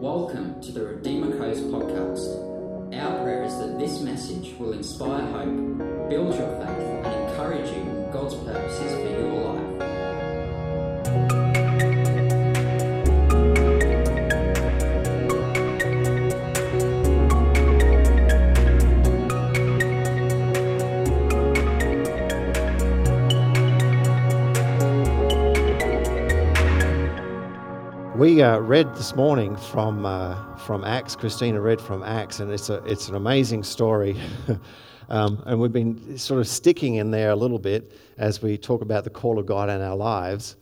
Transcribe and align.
Welcome 0.00 0.62
to 0.62 0.72
the 0.72 0.82
Redeemer 0.82 1.36
Coast 1.36 1.62
podcast. 1.64 2.96
Our 2.98 3.22
prayer 3.22 3.42
is 3.42 3.58
that 3.58 3.78
this 3.78 4.00
message 4.00 4.54
will 4.58 4.72
inspire 4.72 5.26
hope, 5.26 6.08
build 6.08 6.34
your 6.36 6.48
faith, 6.56 7.04
and 7.04 7.28
encourage 7.28 7.68
you 7.68 7.82
in 7.82 8.10
God's 8.10 8.34
purposes 8.36 8.94
for 8.94 9.10
your 9.10 9.52
life. 9.52 9.89
Read 28.60 28.94
this 28.94 29.16
morning 29.16 29.56
from 29.56 30.04
uh, 30.04 30.56
from 30.56 30.84
Acts. 30.84 31.16
Christina 31.16 31.60
read 31.60 31.80
from 31.80 32.02
Acts, 32.02 32.40
and 32.40 32.52
it's 32.52 32.68
a 32.68 32.76
it's 32.84 33.08
an 33.08 33.14
amazing 33.14 33.62
story. 33.62 34.16
um, 35.08 35.42
and 35.46 35.58
we've 35.58 35.72
been 35.72 36.18
sort 36.18 36.40
of 36.40 36.46
sticking 36.46 36.96
in 36.96 37.10
there 37.10 37.30
a 37.30 37.36
little 37.36 37.58
bit 37.58 37.92
as 38.18 38.42
we 38.42 38.58
talk 38.58 38.82
about 38.82 39.04
the 39.04 39.10
call 39.10 39.38
of 39.38 39.46
God 39.46 39.70
in 39.70 39.80
our 39.80 39.96
lives. 39.96 40.56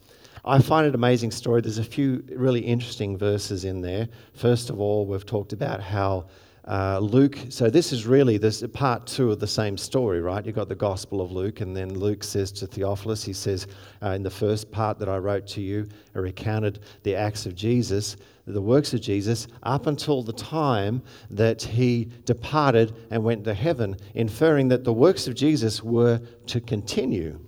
I 0.45 0.61
find 0.61 0.87
it 0.87 0.91
an 0.91 0.95
amazing 0.95 1.33
story. 1.33 1.61
There's 1.61 1.79
a 1.79 1.85
few 1.85 2.25
really 2.31 2.61
interesting 2.61 3.19
verses 3.19 3.65
in 3.65 3.81
there. 3.81 4.09
First 4.33 4.71
of 4.71 4.81
all, 4.81 5.05
we've 5.05 5.27
talked 5.27 5.53
about 5.53 5.83
how 5.83 6.27
uh, 6.69 6.99
Luke, 6.99 7.39
so 7.49 7.71
this 7.71 7.95
is 7.95 8.07
really 8.07 8.37
this 8.37 8.63
part 8.75 9.07
two 9.07 9.33
of 9.33 9.41
the 9.41 9.47
same 9.47 9.79
story, 9.79 10.21
right? 10.21 10.45
You've 10.45 10.55
got 10.55 10.69
the 10.69 10.75
Gospel 10.75 11.23
of 11.23 11.33
Luke, 11.33 11.63
and 11.63 11.75
then 11.75 11.99
Luke 11.99 12.23
says 12.23 12.53
to 12.53 12.67
Theophilus, 12.67 13.25
he 13.25 13.33
says, 13.33 13.67
uh, 14.03 14.11
in 14.11 14.23
the 14.23 14.29
first 14.29 14.71
part 14.71 14.99
that 14.99 15.09
I 15.09 15.17
wrote 15.17 15.47
to 15.49 15.63
you, 15.63 15.89
I 16.15 16.19
recounted 16.19 16.81
the 17.05 17.15
acts 17.15 17.47
of 17.47 17.55
Jesus, 17.55 18.19
the 18.47 18.61
works 18.61 18.93
of 18.93 19.01
Jesus, 19.01 19.49
up 19.63 19.87
until 19.87 20.23
the 20.23 20.35
time 20.35 21.01
that 21.31 21.63
he 21.63 22.11
departed 22.27 22.95
and 23.11 23.25
went 23.25 23.45
to 23.45 23.55
heaven, 23.55 23.97
inferring 24.15 24.69
that 24.69 24.85
the 24.85 24.93
works 24.93 25.27
of 25.27 25.35
Jesus 25.35 25.83
were 25.83 26.21
to 26.49 26.61
continue. 26.61 27.41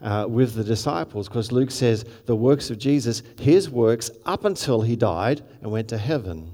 Uh, 0.00 0.26
with 0.28 0.54
the 0.54 0.64
disciples, 0.64 1.28
because 1.28 1.52
Luke 1.52 1.70
says 1.70 2.04
the 2.26 2.34
works 2.34 2.70
of 2.70 2.78
Jesus, 2.78 3.22
his 3.38 3.70
works 3.70 4.10
up 4.26 4.44
until 4.44 4.82
he 4.82 4.96
died 4.96 5.44
and 5.60 5.70
went 5.70 5.86
to 5.90 5.96
heaven. 5.96 6.52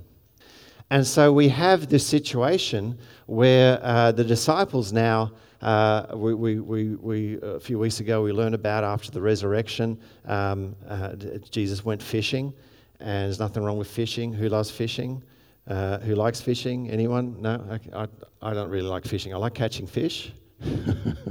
And 0.91 1.07
so 1.07 1.33
we 1.33 1.49
have 1.51 1.89
this 1.89 2.07
situation 2.07 2.99
where 3.27 3.79
uh, 3.83 4.13
the 4.13 4.25
disciples 4.25 4.93
now, 4.93 5.33
uh, 5.61 6.07
we, 6.15 6.35
we, 6.35 6.61
we, 6.61 6.95
we, 6.95 7.39
a 7.43 7.61
few 7.61 7.79
weeks 7.79 8.01
ago, 8.01 8.23
we 8.23 8.33
learned 8.33 8.55
about 8.55 8.85
after 8.85 9.11
the 9.11 9.21
resurrection, 9.21 10.01
um, 10.25 10.75
uh, 10.89 11.15
Jesus 11.51 11.85
went 11.85 12.03
fishing, 12.03 12.55
and 13.01 13.27
there's 13.27 13.39
nothing 13.39 13.63
wrong 13.63 13.77
with 13.77 13.91
fishing. 13.91 14.33
Who 14.33 14.49
loves 14.49 14.71
fishing? 14.71 15.23
Uh, 15.67 15.99
who 15.99 16.15
likes 16.15 16.41
fishing? 16.41 16.89
Anyone? 16.91 17.43
No? 17.43 17.63
I, 17.71 18.05
I, 18.05 18.09
I, 18.41 18.55
don't 18.55 18.71
really 18.71 18.89
like 18.89 19.05
fishing. 19.05 19.35
I 19.35 19.37
like 19.37 19.53
catching 19.53 19.87
fish. 19.87 20.33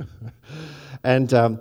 and, 1.03 1.33
um, 1.33 1.59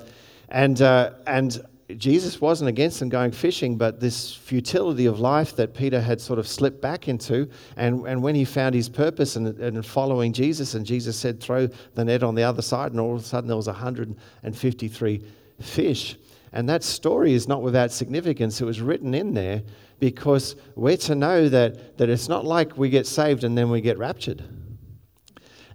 and, 0.51 0.83
uh, 0.83 1.13
and 1.27 1.65
Jesus 1.97 2.41
wasn't 2.41 2.69
against 2.69 2.99
them 2.99 3.09
going 3.09 3.31
fishing, 3.31 3.77
but 3.77 4.01
this 4.01 4.35
futility 4.35 5.07
of 5.07 5.21
life 5.21 5.55
that 5.55 5.73
Peter 5.73 6.01
had 6.01 6.21
sort 6.21 6.41
of 6.41 6.49
slipped 6.49 6.81
back 6.81 7.07
into. 7.07 7.49
And, 7.77 8.05
and 8.09 8.21
when 8.23 8.35
he 8.35 8.45
found 8.45 8.75
his 8.75 8.89
purpose 8.89 9.37
and, 9.37 9.47
and 9.61 9.87
following 9.87 10.33
Jesus, 10.33 10.75
and 10.75 10.85
Jesus 10.85 11.17
said, 11.17 11.41
throw 11.41 11.69
the 11.95 12.05
net 12.05 12.25
on 12.25 12.35
the 12.35 12.43
other 12.43 12.63
side, 12.63 12.91
and 12.91 13.01
all 13.01 13.15
of 13.15 13.21
a 13.21 13.25
sudden 13.25 13.47
there 13.47 13.57
was 13.57 13.69
153 13.69 15.25
fish. 15.61 16.17
And 16.53 16.69
that 16.69 16.83
story 16.83 17.35
is 17.35 17.47
not 17.47 17.63
without 17.63 17.93
significance. 17.93 18.61
It 18.61 18.65
was 18.65 18.81
written 18.81 19.15
in 19.15 19.33
there 19.33 19.63
because 20.01 20.57
we're 20.75 20.97
to 20.97 21.15
know 21.15 21.49
that, 21.49 21.99
that 21.99 22.09
it's 22.09 22.29
not 22.29 22.45
like 22.45 22.77
we 22.77 22.89
get 22.89 23.07
saved 23.07 23.45
and 23.45 23.57
then 23.57 23.71
we 23.71 23.81
get 23.81 23.97
raptured. 23.97 24.43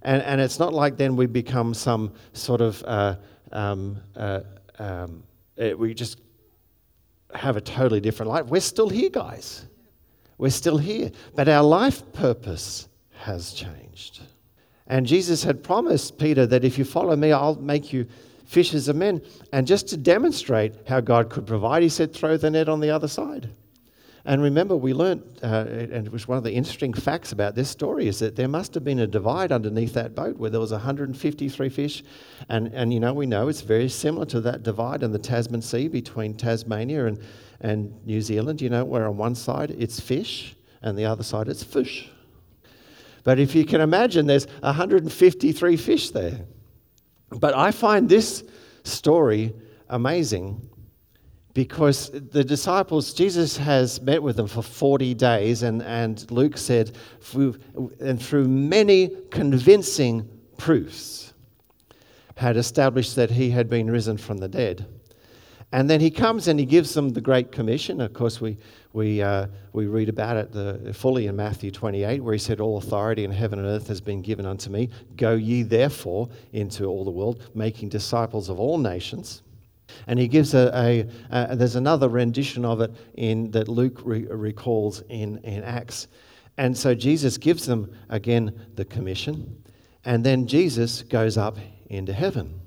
And, 0.02 0.22
and 0.22 0.40
it's 0.42 0.58
not 0.58 0.74
like 0.74 0.98
then 0.98 1.16
we 1.16 1.24
become 1.24 1.72
some 1.72 2.12
sort 2.34 2.60
of. 2.60 2.82
Uh, 2.82 3.16
um, 3.52 4.00
uh, 4.16 4.40
um, 4.78 5.22
uh, 5.62 5.76
we 5.76 5.94
just 5.94 6.20
have 7.34 7.56
a 7.56 7.60
totally 7.60 8.00
different 8.00 8.30
life. 8.30 8.46
We're 8.46 8.60
still 8.60 8.88
here, 8.88 9.10
guys. 9.10 9.66
We're 10.38 10.50
still 10.50 10.78
here. 10.78 11.10
But 11.34 11.48
our 11.48 11.62
life 11.62 12.02
purpose 12.12 12.88
has 13.12 13.52
changed. 13.52 14.20
And 14.86 15.06
Jesus 15.06 15.44
had 15.44 15.62
promised 15.62 16.18
Peter 16.18 16.44
that 16.46 16.64
if 16.64 16.76
you 16.76 16.84
follow 16.84 17.16
me, 17.16 17.32
I'll 17.32 17.54
make 17.54 17.92
you 17.92 18.06
fishers 18.44 18.88
of 18.88 18.96
men. 18.96 19.22
And 19.52 19.66
just 19.66 19.88
to 19.88 19.96
demonstrate 19.96 20.74
how 20.86 21.00
God 21.00 21.30
could 21.30 21.46
provide, 21.46 21.82
he 21.82 21.88
said, 21.88 22.12
throw 22.12 22.36
the 22.36 22.50
net 22.50 22.68
on 22.68 22.80
the 22.80 22.90
other 22.90 23.08
side. 23.08 23.48
And 24.24 24.40
remember, 24.40 24.76
we 24.76 24.94
learned, 24.94 25.22
uh, 25.42 25.66
and 25.68 26.06
it 26.06 26.12
was 26.12 26.28
one 26.28 26.38
of 26.38 26.44
the 26.44 26.52
interesting 26.52 26.92
facts 26.92 27.32
about 27.32 27.56
this 27.56 27.68
story, 27.68 28.06
is 28.06 28.20
that 28.20 28.36
there 28.36 28.46
must 28.46 28.72
have 28.74 28.84
been 28.84 29.00
a 29.00 29.06
divide 29.06 29.50
underneath 29.50 29.94
that 29.94 30.14
boat 30.14 30.36
where 30.36 30.48
there 30.48 30.60
was 30.60 30.70
153 30.70 31.68
fish. 31.68 32.04
And, 32.48 32.68
and 32.68 32.94
you 32.94 33.00
know, 33.00 33.12
we 33.12 33.26
know 33.26 33.48
it's 33.48 33.62
very 33.62 33.88
similar 33.88 34.24
to 34.26 34.40
that 34.42 34.62
divide 34.62 35.02
in 35.02 35.10
the 35.10 35.18
Tasman 35.18 35.62
Sea 35.62 35.88
between 35.88 36.34
Tasmania 36.34 37.06
and, 37.06 37.18
and 37.60 38.06
New 38.06 38.20
Zealand, 38.20 38.60
you 38.60 38.70
know, 38.70 38.84
where 38.84 39.08
on 39.08 39.16
one 39.16 39.34
side 39.34 39.72
it's 39.72 39.98
fish 39.98 40.54
and 40.82 40.96
the 40.96 41.04
other 41.04 41.24
side 41.24 41.48
it's 41.48 41.64
fish. 41.64 42.08
But 43.24 43.40
if 43.40 43.56
you 43.56 43.64
can 43.64 43.80
imagine, 43.80 44.26
there's 44.26 44.46
153 44.60 45.76
fish 45.76 46.10
there. 46.10 46.40
But 47.30 47.54
I 47.54 47.72
find 47.72 48.08
this 48.08 48.44
story 48.84 49.52
amazing 49.88 50.68
because 51.54 52.10
the 52.10 52.44
disciples, 52.44 53.12
Jesus 53.12 53.56
has 53.58 54.00
met 54.00 54.22
with 54.22 54.36
them 54.36 54.46
for 54.46 54.62
40 54.62 55.14
days, 55.14 55.62
and, 55.62 55.82
and 55.82 56.30
Luke 56.30 56.56
said, 56.56 56.96
and 58.00 58.22
through 58.22 58.48
many 58.48 59.10
convincing 59.30 60.28
proofs, 60.56 61.34
had 62.36 62.56
established 62.56 63.16
that 63.16 63.30
he 63.30 63.50
had 63.50 63.68
been 63.68 63.90
risen 63.90 64.16
from 64.16 64.38
the 64.38 64.48
dead. 64.48 64.86
And 65.74 65.88
then 65.88 66.00
he 66.00 66.10
comes 66.10 66.48
and 66.48 66.58
he 66.58 66.66
gives 66.66 66.92
them 66.92 67.10
the 67.10 67.20
Great 67.20 67.50
Commission. 67.50 68.00
Of 68.00 68.12
course, 68.12 68.40
we, 68.40 68.58
we, 68.92 69.22
uh, 69.22 69.46
we 69.72 69.86
read 69.86 70.10
about 70.10 70.36
it 70.36 70.52
the, 70.52 70.92
fully 70.92 71.26
in 71.26 71.36
Matthew 71.36 71.70
28, 71.70 72.22
where 72.22 72.34
he 72.34 72.38
said, 72.38 72.60
All 72.60 72.76
authority 72.76 73.24
in 73.24 73.30
heaven 73.30 73.58
and 73.58 73.68
earth 73.68 73.88
has 73.88 74.00
been 74.00 74.20
given 74.20 74.44
unto 74.44 74.68
me. 74.68 74.90
Go 75.16 75.32
ye 75.32 75.62
therefore 75.62 76.28
into 76.52 76.86
all 76.86 77.04
the 77.04 77.10
world, 77.10 77.50
making 77.54 77.88
disciples 77.88 78.50
of 78.50 78.60
all 78.60 78.76
nations 78.76 79.42
and 80.06 80.18
he 80.18 80.28
gives 80.28 80.54
a, 80.54 80.70
a, 80.74 81.08
a, 81.30 81.56
there's 81.56 81.76
another 81.76 82.08
rendition 82.08 82.64
of 82.64 82.80
it 82.80 82.92
in 83.14 83.50
that 83.52 83.68
Luke 83.68 84.00
re- 84.04 84.26
recalls 84.26 85.02
in, 85.08 85.38
in 85.38 85.62
Acts. 85.62 86.08
And 86.58 86.76
so 86.76 86.94
Jesus 86.94 87.38
gives 87.38 87.66
them 87.66 87.94
again 88.08 88.66
the 88.74 88.84
commission, 88.84 89.62
and 90.04 90.24
then 90.24 90.46
Jesus 90.46 91.02
goes 91.02 91.36
up 91.36 91.56
into 91.86 92.12
heaven. 92.12 92.60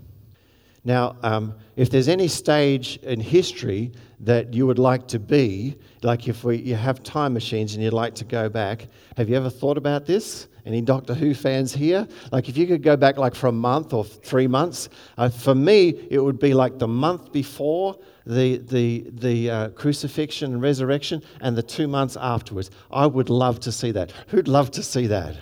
Now, 0.84 1.18
um, 1.24 1.56
if 1.76 1.90
there's 1.90 2.08
any 2.08 2.28
stage 2.28 2.98
in 2.98 3.20
history 3.20 3.92
that 4.20 4.54
you 4.54 4.68
would 4.68 4.78
like 4.78 5.08
to 5.08 5.20
be, 5.20 5.78
like 6.04 6.28
if 6.28 6.44
we, 6.44 6.58
you 6.58 6.76
have 6.76 7.02
time 7.02 7.34
machines 7.34 7.74
and 7.74 7.84
you'd 7.84 7.92
like 7.92 8.14
to 8.16 8.24
go 8.24 8.50
back, 8.50 8.88
have 9.18 9.28
you 9.28 9.36
ever 9.36 9.50
thought 9.50 9.78
about 9.78 10.06
this? 10.06 10.48
Any 10.66 10.82
Doctor 10.82 11.14
Who 11.14 11.36
fans 11.36 11.74
here? 11.74 12.08
Like, 12.32 12.50
if 12.50 12.58
you 12.58 12.66
could 12.66 12.82
go 12.82 12.98
back 12.98 13.18
like 13.18 13.36
for 13.36 13.48
a 13.48 13.52
month 13.52 13.94
or 13.94 14.04
three 14.04 14.48
months, 14.48 14.90
uh, 15.18 15.30
for 15.30 15.54
me, 15.54 16.08
it 16.10 16.20
would 16.20 16.40
be 16.40 16.56
like 16.56 16.80
the 16.80 16.88
month 16.88 17.32
before 17.32 18.00
the, 18.26 18.58
the, 18.58 19.06
the 19.14 19.50
uh, 19.50 19.70
crucifixion 19.70 20.54
and 20.54 20.62
resurrection 20.62 21.22
and 21.42 21.56
the 21.56 21.62
two 21.62 21.88
months 21.88 22.18
afterwards. 22.20 22.72
I 22.92 23.06
would 23.06 23.30
love 23.30 23.60
to 23.62 23.72
see 23.72 23.92
that. 23.92 24.12
Who'd 24.30 24.48
love 24.48 24.72
to 24.72 24.82
see 24.82 25.06
that? 25.08 25.38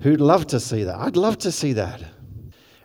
Who'd 0.00 0.20
love 0.20 0.46
to 0.48 0.60
see 0.60 0.84
that? 0.84 0.96
I'd 0.96 1.16
love 1.16 1.38
to 1.38 1.50
see 1.50 1.72
that. 1.72 2.02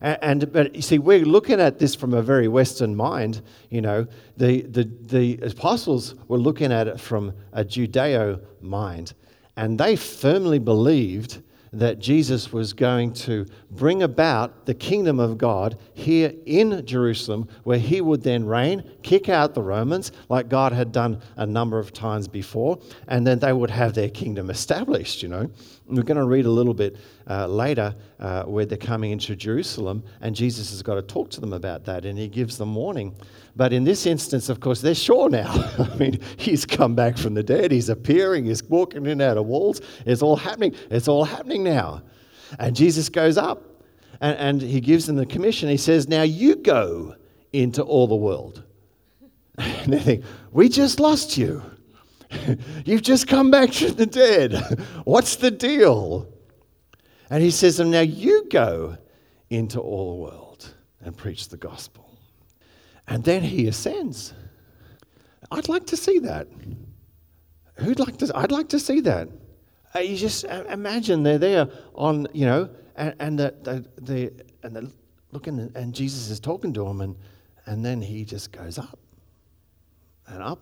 And, 0.01 0.17
and, 0.21 0.51
but 0.51 0.75
you 0.75 0.81
see, 0.81 0.97
we're 0.97 1.25
looking 1.25 1.59
at 1.59 1.79
this 1.79 1.95
from 1.95 2.13
a 2.13 2.21
very 2.21 2.47
Western 2.47 2.95
mind. 2.95 3.41
You 3.69 3.81
know, 3.81 4.07
the, 4.35 4.63
the, 4.63 4.83
the 4.83 5.39
apostles 5.43 6.15
were 6.27 6.37
looking 6.37 6.71
at 6.71 6.87
it 6.87 6.99
from 6.99 7.33
a 7.53 7.63
Judeo 7.63 8.41
mind, 8.61 9.13
and 9.55 9.79
they 9.79 9.95
firmly 9.95 10.59
believed 10.59 11.41
that 11.73 11.99
Jesus 11.99 12.51
was 12.51 12.73
going 12.73 13.13
to 13.13 13.45
bring 13.71 14.03
about 14.03 14.65
the 14.65 14.73
kingdom 14.73 15.19
of 15.19 15.37
God 15.37 15.77
here 15.93 16.33
in 16.45 16.85
Jerusalem, 16.85 17.47
where 17.63 17.79
he 17.79 18.01
would 18.01 18.23
then 18.23 18.45
reign, 18.45 18.83
kick 19.03 19.29
out 19.29 19.53
the 19.53 19.61
Romans, 19.61 20.11
like 20.29 20.49
God 20.49 20.71
had 20.73 20.91
done 20.91 21.21
a 21.35 21.45
number 21.45 21.79
of 21.79 21.93
times 21.93 22.27
before, 22.27 22.79
and 23.07 23.25
then 23.25 23.39
they 23.39 23.53
would 23.53 23.69
have 23.69 23.93
their 23.93 24.09
kingdom 24.09 24.49
established, 24.49 25.21
you 25.21 25.29
know. 25.29 25.49
We're 25.87 26.03
going 26.03 26.17
to 26.17 26.25
read 26.25 26.45
a 26.45 26.51
little 26.51 26.73
bit 26.73 26.97
uh, 27.29 27.47
later 27.47 27.95
uh, 28.19 28.43
where 28.43 28.65
they're 28.65 28.77
coming 28.77 29.11
into 29.11 29.35
Jerusalem, 29.35 30.03
and 30.21 30.35
Jesus 30.35 30.69
has 30.71 30.81
got 30.81 30.95
to 30.95 31.01
talk 31.01 31.29
to 31.31 31.41
them 31.41 31.53
about 31.53 31.83
that, 31.85 32.05
and 32.05 32.17
he 32.17 32.27
gives 32.27 32.57
them 32.57 32.73
warning. 32.73 33.15
But 33.55 33.73
in 33.73 33.83
this 33.83 34.05
instance, 34.05 34.49
of 34.49 34.59
course, 34.59 34.81
they're 34.81 34.95
sure 34.95 35.29
now. 35.29 35.51
I 35.79 35.95
mean, 35.95 36.19
he's 36.37 36.65
come 36.65 36.95
back 36.95 37.17
from 37.17 37.33
the 37.33 37.43
dead, 37.43 37.71
he's 37.71 37.89
appearing, 37.89 38.45
he's 38.45 38.63
walking 38.63 39.05
in 39.05 39.21
out 39.21 39.37
of 39.37 39.45
walls. 39.45 39.81
It's 40.05 40.21
all 40.21 40.35
happening. 40.35 40.75
It's 40.89 41.07
all 41.07 41.23
happening 41.23 41.63
now. 41.63 42.03
And 42.59 42.75
Jesus 42.75 43.09
goes 43.09 43.37
up 43.37 43.63
and, 44.21 44.37
and 44.37 44.61
he 44.61 44.79
gives 44.79 45.05
them 45.05 45.15
the 45.15 45.25
commission. 45.25 45.69
He 45.69 45.77
says, 45.77 46.07
Now 46.07 46.23
you 46.23 46.55
go 46.55 47.15
into 47.53 47.81
all 47.83 48.07
the 48.07 48.15
world. 48.15 48.63
And 49.57 49.93
they 49.93 49.99
think, 49.99 50.25
We 50.51 50.69
just 50.69 50.99
lost 50.99 51.37
you. 51.37 51.63
You've 52.85 53.01
just 53.01 53.27
come 53.27 53.49
back 53.49 53.73
from 53.73 53.95
the 53.95 54.05
dead. 54.05 54.53
What's 55.05 55.37
the 55.37 55.49
deal? 55.49 56.27
And 57.29 57.43
he 57.43 57.51
says, 57.51 57.79
And 57.79 57.91
now 57.91 58.01
you 58.01 58.47
go 58.49 58.97
into 59.49 59.79
all 59.79 60.11
the 60.11 60.21
world 60.21 60.73
and 61.01 61.15
preach 61.15 61.49
the 61.49 61.57
gospel. 61.57 62.17
And 63.07 63.23
then 63.23 63.43
he 63.43 63.67
ascends. 63.67 64.33
I'd 65.51 65.69
like 65.69 65.85
to 65.87 65.97
see 65.97 66.19
that. 66.19 66.47
Who'd 67.75 67.99
like 67.99 68.17
to? 68.17 68.31
I'd 68.35 68.51
like 68.51 68.69
to 68.69 68.79
see 68.79 69.01
that. 69.01 69.29
Uh, 69.95 69.99
you 69.99 70.17
just 70.17 70.45
uh, 70.45 70.63
imagine 70.69 71.23
they're 71.23 71.37
there 71.37 71.69
on, 71.95 72.27
you 72.33 72.45
know, 72.45 72.69
and, 72.95 73.15
and 73.19 73.39
the, 73.39 73.55
the, 73.63 73.85
the, 74.01 74.33
and 74.63 74.75
they're 74.75 74.91
looking, 75.31 75.71
and 75.75 75.93
Jesus 75.93 76.29
is 76.29 76.39
talking 76.39 76.73
to 76.73 76.83
them, 76.83 77.01
and, 77.01 77.15
and 77.65 77.85
then 77.85 78.01
he 78.01 78.25
just 78.25 78.51
goes 78.51 78.77
up 78.77 78.99
and 80.27 80.43
up, 80.43 80.59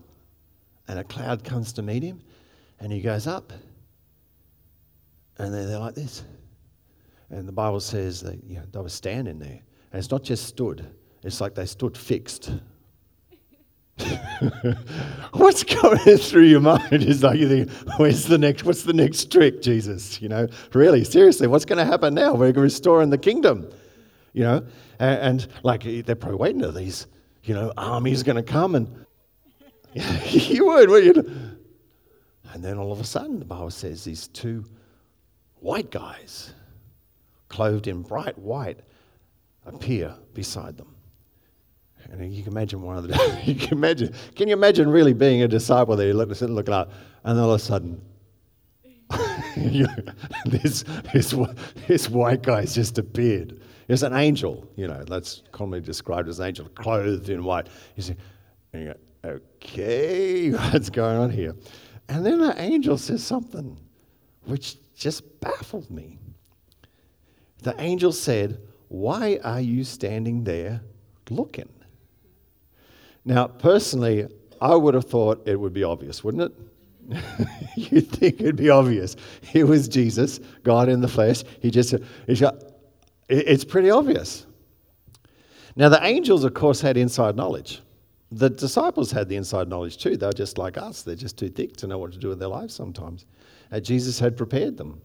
and 0.88 1.00
a 1.00 1.04
cloud 1.04 1.44
comes 1.44 1.74
to 1.74 1.82
meet 1.82 2.04
him, 2.04 2.22
and 2.80 2.92
he 2.92 3.02
goes 3.02 3.26
up, 3.26 3.52
and 5.38 5.54
they're, 5.54 5.66
they're 5.66 5.80
like 5.80 5.96
this. 5.96 6.24
And 7.30 7.48
the 7.48 7.54
Bible 7.54 7.80
says 7.80 8.22
that 8.22 8.44
you 8.44 8.58
know, 8.58 8.64
they 8.72 8.80
were 8.80 8.90
standing 8.90 9.40
there. 9.40 9.62
And 9.92 10.00
it's 10.00 10.12
not 10.12 10.24
just 10.24 10.46
stood, 10.46 10.86
it's 11.24 11.42
like 11.42 11.56
they 11.56 11.66
stood 11.66 11.98
fixed. 11.98 12.52
what's 15.34 15.64
going 15.64 16.18
through 16.18 16.44
your 16.44 16.60
mind 16.60 16.92
is 16.92 17.24
like 17.24 17.40
you 17.40 17.48
think, 17.48 17.72
where's 17.98 18.26
the 18.26 18.38
next, 18.38 18.66
what's 18.66 18.84
the 18.84 18.94
next 18.94 19.32
trick, 19.32 19.62
Jesus? 19.62 20.22
You 20.22 20.28
know, 20.28 20.48
really, 20.74 21.06
seriously, 21.06 21.48
what's 21.48 21.64
going 21.64 21.78
to 21.78 21.86
happen 21.86 22.14
now? 22.14 22.34
We're 22.34 22.52
restoring 22.52 23.10
the 23.10 23.18
kingdom, 23.18 23.70
you 24.34 24.44
know? 24.44 24.66
And, 25.00 25.20
and 25.20 25.48
like 25.64 25.84
they're 25.84 26.16
probably 26.16 26.38
waiting 26.38 26.62
for 26.62 26.72
these, 26.72 27.08
you 27.44 27.54
know, 27.54 27.72
armies 27.78 28.22
going 28.22 28.36
to 28.36 28.44
come 28.44 28.76
and 28.76 29.06
you 30.26 30.66
would, 30.66 30.90
would 30.90 31.06
you? 31.06 31.56
And 32.54 32.64
then 32.64 32.78
all 32.78 32.92
of 32.92 33.00
a 33.00 33.06
sudden, 33.06 33.40
the 33.40 33.46
Bible 33.46 33.72
says 33.72 34.04
these 34.04 34.28
two 34.28 34.66
white 35.62 35.90
guys, 35.90 36.54
clothed 37.50 37.88
in 37.88 38.02
bright 38.02 38.38
white, 38.38 38.80
appear 39.66 40.16
beside 40.34 40.78
them. 40.78 40.96
And 42.12 42.34
you 42.34 42.44
can 42.44 42.52
imagine 42.52 42.82
one 42.82 42.98
of 42.98 43.08
the, 43.08 43.42
you 43.46 43.56
can 43.56 43.78
imagine, 43.78 44.14
can 44.36 44.48
you 44.48 44.54
imagine 44.54 44.90
really 44.90 45.14
being 45.14 45.42
a 45.42 45.48
disciple 45.48 45.96
there, 45.96 46.14
looking, 46.14 46.48
looking 46.48 46.74
up, 46.74 46.92
and 47.24 47.40
all 47.40 47.52
of 47.52 47.62
a 47.62 47.64
sudden, 47.64 48.02
this, 50.46 50.84
this, 51.14 51.36
this 51.88 52.10
white 52.10 52.42
guy's 52.42 52.76
just 52.76 52.98
appeared. 52.98 53.60
It's 53.88 54.02
an 54.02 54.14
angel, 54.14 54.68
you 54.76 54.88
know, 54.88 55.04
that's 55.04 55.44
commonly 55.52 55.82
described 55.82 56.28
as 56.28 56.40
an 56.40 56.48
angel, 56.48 56.68
clothed 56.70 57.30
in 57.30 57.44
white. 57.44 57.68
You 57.96 58.04
see, 58.04 58.16
and 58.74 58.84
you 58.84 58.94
go, 59.24 59.40
okay, 59.64 60.50
what's 60.52 60.90
going 60.90 61.18
on 61.18 61.30
here? 61.30 61.56
And 62.10 62.26
then 62.26 62.40
the 62.40 62.60
angel 62.60 62.98
says 62.98 63.24
something 63.24 63.80
which 64.46 64.78
just 64.96 65.40
baffled 65.40 65.90
me. 65.90 66.20
The 67.64 67.80
angel 67.80 68.12
said, 68.12 68.60
Why 68.90 69.40
are 69.44 69.62
you 69.62 69.84
standing 69.84 70.44
there 70.44 70.82
looking? 71.30 71.70
Now, 73.24 73.48
personally, 73.48 74.28
I 74.62 74.76
would 74.76 74.94
have 74.94 75.06
thought 75.06 75.48
it 75.48 75.60
would 75.60 75.74
be 75.74 75.84
obvious, 75.84 76.24
wouldn't 76.24 76.52
it? 76.52 77.22
You'd 77.76 78.10
think 78.10 78.40
it'd 78.40 78.56
be 78.56 78.70
obvious. 78.70 79.16
Here 79.42 79.66
was 79.66 79.88
Jesus, 79.88 80.40
God 80.64 80.90
in 80.90 81.02
the 81.02 81.08
flesh. 81.08 81.44
He 81.62 81.72
just, 81.72 81.94
he 82.28 82.36
just, 82.36 82.56
it's 83.30 83.64
pretty 83.64 83.90
obvious. 83.90 84.46
Now, 85.76 85.90
the 85.90 86.04
angels, 86.06 86.44
of 86.44 86.54
course, 86.54 86.82
had 86.82 86.98
inside 86.98 87.36
knowledge. 87.36 87.82
The 88.32 88.50
disciples 88.50 89.12
had 89.12 89.30
the 89.30 89.36
inside 89.36 89.68
knowledge 89.68 89.98
too. 89.98 90.18
They 90.18 90.26
were 90.26 90.34
just 90.34 90.58
like 90.58 90.78
us, 90.78 91.04
they're 91.04 91.16
just 91.16 91.38
too 91.38 91.50
thick 91.50 91.76
to 91.78 91.88
know 91.88 91.98
what 91.98 92.12
to 92.14 92.18
do 92.18 92.30
with 92.30 92.40
their 92.40 92.48
lives 92.48 92.74
sometimes. 92.74 93.26
Uh, 93.72 93.80
Jesus 93.80 94.20
had 94.20 94.38
prepared 94.38 94.78
them. 94.78 95.02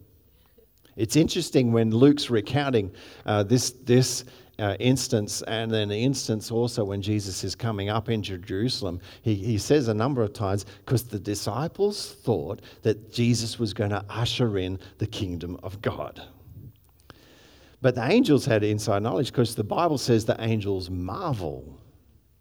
It's 0.95 1.15
interesting 1.15 1.71
when 1.71 1.91
Luke's 1.91 2.29
recounting 2.29 2.91
uh, 3.25 3.43
this, 3.43 3.71
this 3.71 4.25
uh, 4.59 4.75
instance, 4.79 5.41
and 5.43 5.71
then 5.71 5.89
an 5.89 5.97
instance 5.97 6.51
also 6.51 6.83
when 6.83 7.01
Jesus 7.01 7.43
is 7.43 7.55
coming 7.55 7.89
up 7.89 8.09
into 8.09 8.37
Jerusalem, 8.37 8.99
he, 9.21 9.33
he 9.35 9.57
says 9.57 9.87
a 9.87 9.93
number 9.93 10.21
of 10.21 10.33
times, 10.33 10.65
because 10.85 11.03
the 11.03 11.19
disciples 11.19 12.13
thought 12.23 12.61
that 12.83 13.11
Jesus 13.11 13.57
was 13.57 13.73
going 13.73 13.89
to 13.89 14.05
usher 14.09 14.57
in 14.57 14.77
the 14.99 15.07
kingdom 15.07 15.57
of 15.63 15.81
God. 15.81 16.21
But 17.81 17.95
the 17.95 18.05
angels 18.05 18.45
had 18.45 18.63
inside 18.63 19.01
knowledge 19.01 19.31
because 19.31 19.55
the 19.55 19.63
Bible 19.63 19.97
says 19.97 20.25
the 20.25 20.39
angels 20.39 20.89
marvel 20.89 21.79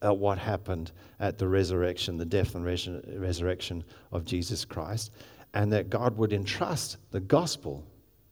at 0.02 0.16
what 0.16 0.38
happened 0.38 0.92
at 1.18 1.38
the 1.38 1.48
resurrection, 1.48 2.18
the 2.18 2.24
death 2.24 2.54
and 2.54 2.64
res- 2.64 2.88
resurrection 3.16 3.84
of 4.12 4.24
Jesus 4.24 4.64
Christ, 4.64 5.12
and 5.54 5.72
that 5.72 5.88
God 5.88 6.16
would 6.18 6.32
entrust 6.32 6.98
the 7.10 7.20
gospel 7.20 7.84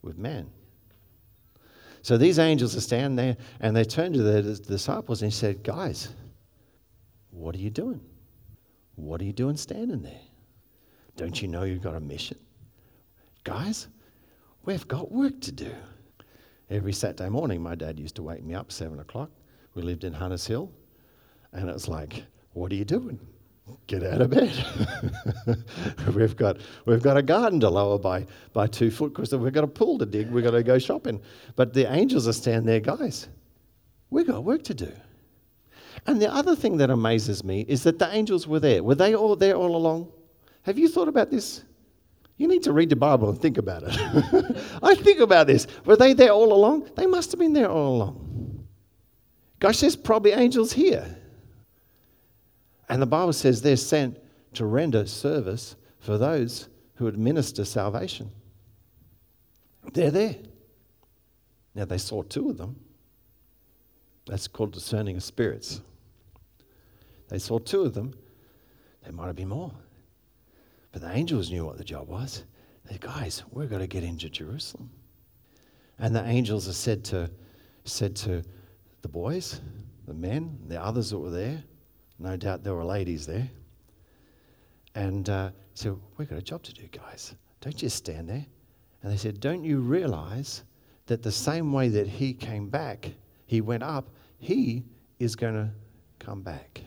with 0.09 0.19
man. 0.19 0.51
So 2.03 2.17
these 2.17 2.39
angels 2.39 2.75
are 2.75 2.81
standing 2.81 3.17
there 3.17 3.37
and 3.61 3.77
they 3.77 3.85
turn 3.85 4.13
to 4.15 4.23
the 4.23 4.55
disciples 4.55 5.23
and 5.23 5.31
he 5.31 5.37
said, 5.37 5.63
Guys, 5.63 6.09
what 7.31 7.55
are 7.55 7.59
you 7.59 7.71
doing? 7.71 8.01
What 8.97 9.21
are 9.21 9.25
you 9.25 9.33
doing 9.33 9.57
standing 9.57 10.03
there? 10.03 10.21
Don't 11.17 11.41
you 11.41 11.49
know 11.49 11.65
you've 11.65 11.83
got 11.83 11.95
a 11.95 12.01
mission? 12.01 12.39
Guys, 13.45 13.89
we've 14.65 14.89
got 14.89 15.13
work 15.13 15.41
to 15.43 15.53
do. 15.53 15.71
Every 16.71 16.93
Saturday 16.93 17.29
morning, 17.29 17.63
my 17.63 17.75
dad 17.75 17.99
used 17.99 18.17
to 18.17 18.23
wake 18.23 18.43
me 18.43 18.55
up 18.55 18.73
seven 18.73 19.01
o'clock. 19.01 19.31
We 19.75 19.83
lived 19.83 20.05
in 20.05 20.13
Hunters 20.13 20.47
Hill, 20.47 20.71
and 21.53 21.69
it 21.69 21.73
was 21.73 21.89
like, 21.89 22.25
"What 22.53 22.73
are 22.73 22.75
you 22.75 22.85
doing? 22.85 23.19
Get 23.87 24.05
out 24.05 24.21
of 24.21 24.31
bed." 24.31 24.53
we've 26.15 26.37
got 26.37 26.59
we've 26.87 27.03
got 27.03 27.17
a 27.17 27.23
garden 27.23 27.61
to 27.61 27.71
lower 27.71 27.99
by 27.99 28.27
by 28.53 28.67
two 28.67 28.91
foot 28.91 29.15
because 29.15 29.35
we've 29.35 29.53
got 29.53 29.65
a 29.65 29.69
pool 29.69 29.99
to 29.99 30.07
dig. 30.07 30.31
We've 30.31 30.45
got 30.45 30.53
to 30.53 30.63
go 30.63 30.79
shopping. 30.79 31.21
But 31.57 31.73
the 31.73 31.91
angels 31.93 32.29
are 32.29 32.33
standing 32.33 32.67
there, 32.67 32.81
guys. 32.81 33.29
We've 34.11 34.27
got 34.27 34.45
work 34.45 34.63
to 34.65 34.75
do. 34.75 34.93
And 36.07 36.23
the 36.23 36.33
other 36.33 36.57
thing 36.57 36.77
that 36.79 36.91
amazes 36.91 37.45
me 37.45 37.65
is 37.69 37.83
that 37.83 37.99
the 37.99 38.13
angels 38.15 38.47
were 38.47 38.61
there. 38.61 38.83
Were 38.83 38.95
they 38.95 39.15
all 39.15 39.37
there 39.37 39.55
all 39.55 39.77
along? 39.77 40.11
Have 40.63 40.79
you 40.79 40.89
thought 40.89 41.09
about 41.09 41.31
this? 41.31 41.65
You 42.37 42.47
need 42.47 42.63
to 42.63 42.73
read 42.73 42.89
the 42.89 42.97
Bible 42.97 43.29
and 43.31 43.39
think 43.39 43.59
about 43.59 43.83
it. 43.85 43.95
I 44.83 44.95
think 44.95 45.19
about 45.19 45.49
this. 45.49 45.67
Were 45.85 45.97
they 45.97 46.13
there 46.13 46.31
all 46.31 46.53
along? 46.53 46.89
They 46.95 47.07
must 47.07 47.33
have 47.33 47.41
been 47.41 47.53
there 47.53 47.69
all 47.69 47.97
along. 47.97 48.67
Gosh, 49.59 49.81
there's 49.81 49.97
probably 49.97 50.33
angels 50.33 50.73
here. 50.73 51.17
And 52.89 53.03
the 53.03 53.07
Bible 53.07 53.33
says 53.33 53.63
they're 53.63 53.77
sent 53.77 54.19
to 54.55 54.65
render 54.65 55.07
service 55.07 55.77
for 55.99 56.17
those 56.17 56.69
who 56.95 57.07
administer 57.07 57.65
salvation. 57.65 58.31
They're 59.93 60.11
there. 60.11 60.37
Now, 61.75 61.85
they 61.85 61.99
saw 61.99 62.23
two 62.23 62.51
of 62.51 62.59
them. 62.59 62.77
That's 64.27 64.49
called 64.49 64.73
discerning 64.73 65.17
of 65.17 65.23
spirits. 65.23 65.81
They 67.29 67.39
saw 67.39 67.59
two 67.59 67.83
of 67.83 67.95
them. 67.95 68.15
There 69.03 69.13
might 69.13 69.27
have 69.27 69.37
been 69.37 69.49
more. 69.49 69.73
But 70.93 71.03
the 71.03 71.13
angels 71.13 71.51
knew 71.51 71.65
what 71.65 71.79
the 71.79 71.85
job 71.85 72.09
was. 72.09 72.45
They 72.85 72.93
said, 72.93 73.01
guys, 73.03 73.43
we've 73.51 73.71
got 73.71 73.79
to 73.79 73.87
get 73.87 74.03
into 74.03 74.29
Jerusalem. 74.29 74.91
And 75.99 76.15
the 76.15 76.25
angels 76.25 76.69
are 76.69 76.73
said 76.73 77.05
to, 77.07 77.31
said 77.85 78.17
to 78.17 78.43
the 79.03 79.09
boys, 79.09 79.61
the 80.07 80.15
men, 80.15 80.59
the 80.67 80.83
others 80.83 81.11
that 81.11 81.19
were 81.19 81.31
there, 81.31 81.63
no 82.19 82.37
doubt 82.37 82.65
there 82.65 82.75
were 82.75 82.85
ladies 82.85 83.27
there, 83.27 83.49
and 84.95 85.29
uh, 85.29 85.51
said, 85.75 85.97
We've 86.17 86.29
got 86.29 86.39
a 86.39 86.43
job 86.43 86.63
to 86.65 86.73
do, 86.73 86.89
guys. 86.89 87.35
Don't 87.61 87.77
just 87.77 87.97
stand 87.97 88.29
there. 88.29 88.47
And 89.03 89.13
they 89.13 89.17
said, 89.17 89.41
Don't 89.41 89.65
you 89.65 89.79
realize 89.79 90.65
that 91.07 91.23
the 91.23 91.33
same 91.33 91.73
way 91.73 91.89
that 91.89 92.07
he 92.07 92.33
came 92.35 92.69
back, 92.69 93.11
he 93.47 93.61
went 93.61 93.83
up, 93.83 94.11
he 94.39 94.85
is 95.19 95.37
going 95.37 95.55
to 95.55 95.71
come 96.19 96.43
back. 96.43 96.83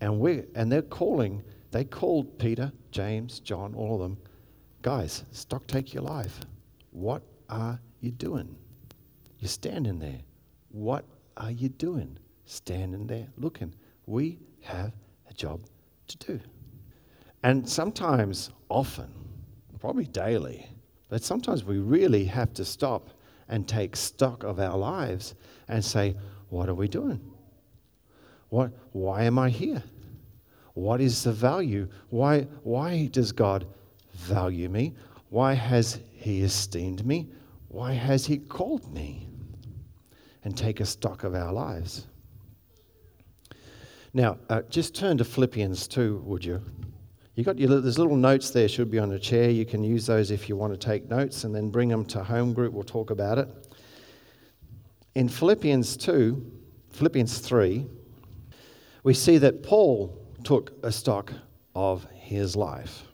And, 0.00 0.20
we 0.20 0.42
and 0.54 0.70
they're 0.70 0.82
calling 0.82 1.42
they 1.72 1.84
called 1.84 2.38
Peter, 2.38 2.70
James, 2.90 3.40
John, 3.40 3.74
all 3.74 3.94
of 3.94 4.00
them, 4.00 4.18
guys, 4.82 5.24
stock 5.32 5.66
take 5.66 5.94
your 5.94 6.02
life. 6.02 6.40
What 6.90 7.22
are 7.48 7.80
you 8.00 8.10
doing? 8.10 8.54
You're 9.38 9.48
standing 9.48 9.98
there. 9.98 10.20
What 10.68 11.06
are 11.38 11.50
you 11.50 11.70
doing? 11.70 12.18
Standing 12.44 13.06
there 13.06 13.26
looking. 13.38 13.74
We 14.12 14.40
have 14.60 14.92
a 15.30 15.32
job 15.32 15.62
to 16.08 16.18
do. 16.18 16.40
And 17.42 17.66
sometimes, 17.66 18.50
often, 18.68 19.08
probably 19.80 20.04
daily, 20.04 20.68
but 21.08 21.24
sometimes 21.24 21.64
we 21.64 21.78
really 21.78 22.26
have 22.26 22.52
to 22.54 22.64
stop 22.66 23.08
and 23.48 23.66
take 23.66 23.96
stock 23.96 24.44
of 24.44 24.60
our 24.60 24.76
lives 24.76 25.34
and 25.66 25.82
say, 25.82 26.14
what 26.50 26.68
are 26.68 26.74
we 26.74 26.88
doing? 26.88 27.22
What, 28.50 28.72
why 28.92 29.22
am 29.22 29.38
I 29.38 29.48
here? 29.48 29.82
What 30.74 31.00
is 31.00 31.24
the 31.24 31.32
value? 31.32 31.88
Why, 32.10 32.42
why 32.64 33.06
does 33.06 33.32
God 33.32 33.66
value 34.12 34.68
me? 34.68 34.94
Why 35.30 35.54
has 35.54 36.00
He 36.12 36.42
esteemed 36.42 37.06
me? 37.06 37.30
Why 37.68 37.94
has 37.94 38.26
He 38.26 38.36
called 38.36 38.92
me? 38.92 39.26
And 40.44 40.54
take 40.54 40.80
a 40.80 40.86
stock 40.86 41.24
of 41.24 41.34
our 41.34 41.50
lives. 41.50 42.08
Now, 44.14 44.38
uh, 44.50 44.62
just 44.68 44.94
turn 44.94 45.16
to 45.18 45.24
Philippians 45.24 45.88
2, 45.88 46.22
would 46.26 46.44
you? 46.44 46.62
You 47.34 47.44
got 47.44 47.58
your, 47.58 47.80
there's 47.80 47.98
little 47.98 48.16
notes 48.16 48.50
there, 48.50 48.68
should 48.68 48.90
be 48.90 48.98
on 48.98 49.10
a 49.12 49.18
chair. 49.18 49.48
You 49.48 49.64
can 49.64 49.82
use 49.82 50.04
those 50.04 50.30
if 50.30 50.50
you 50.50 50.56
want 50.56 50.74
to 50.74 50.78
take 50.78 51.08
notes 51.08 51.44
and 51.44 51.54
then 51.54 51.70
bring 51.70 51.88
them 51.88 52.04
to 52.06 52.22
home 52.22 52.52
group. 52.52 52.74
We'll 52.74 52.82
talk 52.82 53.10
about 53.10 53.38
it. 53.38 53.48
In 55.14 55.28
Philippians 55.28 55.96
2, 55.96 56.52
Philippians 56.90 57.38
3, 57.38 57.86
we 59.02 59.14
see 59.14 59.38
that 59.38 59.62
Paul 59.62 60.18
took 60.44 60.72
a 60.82 60.92
stock 60.92 61.32
of 61.74 62.06
his 62.12 62.54
life. 62.54 63.04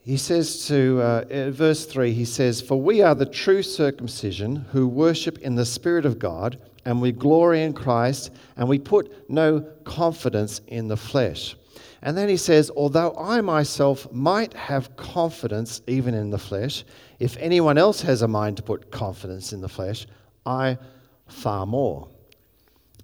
He 0.00 0.18
says 0.18 0.66
to, 0.68 1.00
uh, 1.00 1.50
verse 1.50 1.86
3, 1.86 2.12
he 2.12 2.24
says, 2.26 2.60
For 2.60 2.80
we 2.80 3.02
are 3.02 3.14
the 3.14 3.26
true 3.26 3.62
circumcision 3.62 4.56
who 4.72 4.88
worship 4.88 5.38
in 5.38 5.54
the 5.54 5.66
Spirit 5.66 6.04
of 6.04 6.18
God, 6.18 6.58
and 6.88 7.02
we 7.02 7.12
glory 7.12 7.64
in 7.64 7.74
Christ, 7.74 8.30
and 8.56 8.66
we 8.66 8.78
put 8.78 9.28
no 9.28 9.60
confidence 9.84 10.62
in 10.68 10.88
the 10.88 10.96
flesh. 10.96 11.54
And 12.00 12.16
then 12.16 12.30
he 12.30 12.38
says, 12.38 12.70
Although 12.74 13.14
I 13.14 13.42
myself 13.42 14.10
might 14.10 14.54
have 14.54 14.96
confidence 14.96 15.82
even 15.86 16.14
in 16.14 16.30
the 16.30 16.38
flesh, 16.38 16.86
if 17.18 17.36
anyone 17.36 17.76
else 17.76 18.00
has 18.00 18.22
a 18.22 18.28
mind 18.28 18.56
to 18.56 18.62
put 18.62 18.90
confidence 18.90 19.52
in 19.52 19.60
the 19.60 19.68
flesh, 19.68 20.06
I 20.46 20.78
far 21.26 21.66
more. 21.66 22.08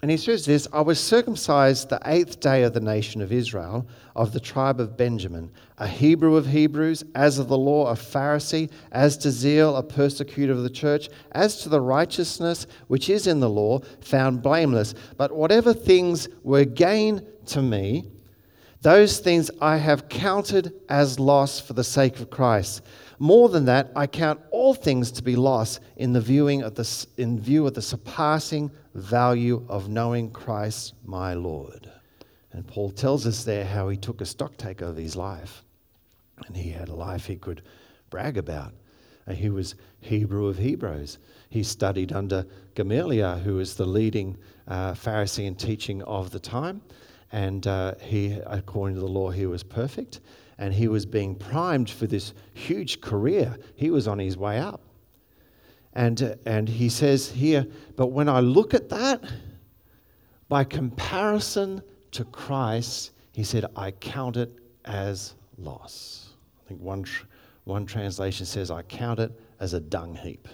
And 0.04 0.10
he 0.10 0.18
says 0.18 0.44
this 0.44 0.68
I 0.70 0.82
was 0.82 1.00
circumcised 1.00 1.88
the 1.88 1.98
eighth 2.04 2.38
day 2.38 2.64
of 2.64 2.74
the 2.74 2.80
nation 2.80 3.22
of 3.22 3.32
Israel, 3.32 3.88
of 4.14 4.34
the 4.34 4.38
tribe 4.38 4.78
of 4.78 4.98
Benjamin, 4.98 5.50
a 5.78 5.88
Hebrew 5.88 6.36
of 6.36 6.48
Hebrews, 6.48 7.04
as 7.14 7.38
of 7.38 7.48
the 7.48 7.56
law, 7.56 7.90
a 7.90 7.94
Pharisee, 7.94 8.70
as 8.92 9.16
to 9.16 9.30
zeal, 9.30 9.74
a 9.74 9.82
persecutor 9.82 10.52
of 10.52 10.62
the 10.62 10.68
church, 10.68 11.08
as 11.32 11.62
to 11.62 11.70
the 11.70 11.80
righteousness 11.80 12.66
which 12.88 13.08
is 13.08 13.26
in 13.26 13.40
the 13.40 13.48
law, 13.48 13.78
found 14.02 14.42
blameless. 14.42 14.92
But 15.16 15.32
whatever 15.32 15.72
things 15.72 16.28
were 16.42 16.66
gain 16.66 17.26
to 17.46 17.62
me, 17.62 18.04
those 18.84 19.18
things 19.18 19.50
I 19.62 19.78
have 19.78 20.10
counted 20.10 20.74
as 20.90 21.18
loss 21.18 21.58
for 21.58 21.72
the 21.72 21.82
sake 21.82 22.20
of 22.20 22.28
Christ. 22.28 22.82
More 23.18 23.48
than 23.48 23.64
that, 23.64 23.90
I 23.96 24.06
count 24.06 24.42
all 24.50 24.74
things 24.74 25.10
to 25.12 25.22
be 25.22 25.36
loss 25.36 25.80
in 25.96 26.12
the 26.12 26.20
viewing 26.20 26.62
of 26.62 26.74
the, 26.74 27.06
in 27.16 27.40
view 27.40 27.66
of 27.66 27.72
the 27.72 27.80
surpassing 27.80 28.70
value 28.94 29.64
of 29.70 29.88
knowing 29.88 30.30
Christ 30.30 30.92
my 31.02 31.32
Lord. 31.32 31.90
And 32.52 32.66
Paul 32.66 32.90
tells 32.90 33.26
us 33.26 33.42
there 33.42 33.64
how 33.64 33.88
he 33.88 33.96
took 33.96 34.20
a 34.20 34.26
stock 34.26 34.54
take 34.58 34.82
of 34.82 34.98
his 34.98 35.16
life. 35.16 35.64
And 36.46 36.54
he 36.54 36.70
had 36.70 36.90
a 36.90 36.94
life 36.94 37.24
he 37.24 37.36
could 37.36 37.62
brag 38.10 38.36
about. 38.36 38.74
And 39.26 39.38
he 39.38 39.48
was 39.48 39.76
Hebrew 40.00 40.48
of 40.48 40.58
Hebrews. 40.58 41.16
He 41.48 41.62
studied 41.62 42.12
under 42.12 42.44
Gamaliel, 42.74 43.38
who 43.38 43.54
was 43.54 43.76
the 43.76 43.86
leading 43.86 44.36
uh, 44.68 44.92
Pharisee 44.92 45.46
in 45.46 45.54
teaching 45.54 46.02
of 46.02 46.32
the 46.32 46.38
time 46.38 46.82
and 47.32 47.66
uh, 47.66 47.94
he, 48.00 48.38
according 48.46 48.94
to 48.94 49.00
the 49.00 49.08
law, 49.08 49.30
he 49.30 49.46
was 49.46 49.62
perfect, 49.62 50.20
and 50.58 50.72
he 50.72 50.88
was 50.88 51.04
being 51.04 51.34
primed 51.34 51.90
for 51.90 52.06
this 52.06 52.34
huge 52.54 53.00
career. 53.00 53.56
He 53.74 53.90
was 53.90 54.06
on 54.06 54.18
his 54.18 54.36
way 54.36 54.58
up. 54.58 54.80
And, 55.94 56.22
uh, 56.22 56.34
and 56.46 56.68
he 56.68 56.88
says 56.88 57.30
here, 57.30 57.66
but 57.96 58.08
when 58.08 58.28
I 58.28 58.40
look 58.40 58.74
at 58.74 58.88
that, 58.88 59.22
by 60.48 60.64
comparison 60.64 61.82
to 62.12 62.24
Christ, 62.24 63.12
he 63.32 63.42
said, 63.42 63.66
I 63.76 63.90
count 63.92 64.36
it 64.36 64.52
as 64.84 65.34
loss. 65.58 66.30
I 66.64 66.68
think 66.68 66.80
one, 66.80 67.02
tr- 67.02 67.26
one 67.64 67.86
translation 67.86 68.46
says, 68.46 68.70
I 68.70 68.82
count 68.82 69.20
it 69.20 69.32
as 69.60 69.74
a 69.74 69.80
dung 69.80 70.14
heap. 70.14 70.48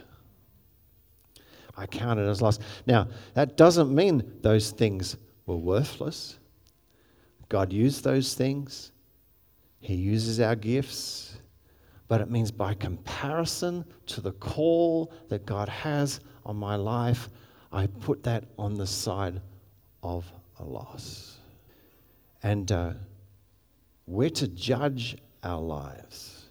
I 1.77 1.87
count 1.87 2.21
it 2.21 2.27
as 2.27 2.43
loss. 2.43 2.59
Now, 2.87 3.09
that 3.35 3.57
doesn't 3.57 3.95
mean 3.95 4.39
those 4.43 4.71
things 4.71 5.17
were 5.47 5.57
worthless. 5.57 6.39
God 7.50 7.73
used 7.73 8.04
those 8.04 8.33
things, 8.33 8.92
He 9.80 9.95
uses 9.95 10.40
our 10.40 10.57
gifts, 10.57 11.37
but 12.09 12.21
it 12.21 12.30
means 12.30 12.50
by 12.50 12.75
comparison 12.75 13.85
to 14.07 14.21
the 14.21 14.33
call 14.33 15.12
that 15.28 15.45
God 15.45 15.69
has 15.69 16.21
on 16.47 16.57
my 16.57 16.76
life, 16.76 17.28
I 17.73 17.87
put 17.87 18.23
that 18.23 18.45
on 18.59 18.75
the 18.75 18.87
side 18.87 19.40
of 20.02 20.30
a 20.59 20.64
loss. 20.64 21.38
And 22.42 22.71
uh, 22.73 22.92
we're 24.07 24.30
to 24.30 24.49
judge 24.49 25.16
our 25.42 25.61
lives. 25.61 26.47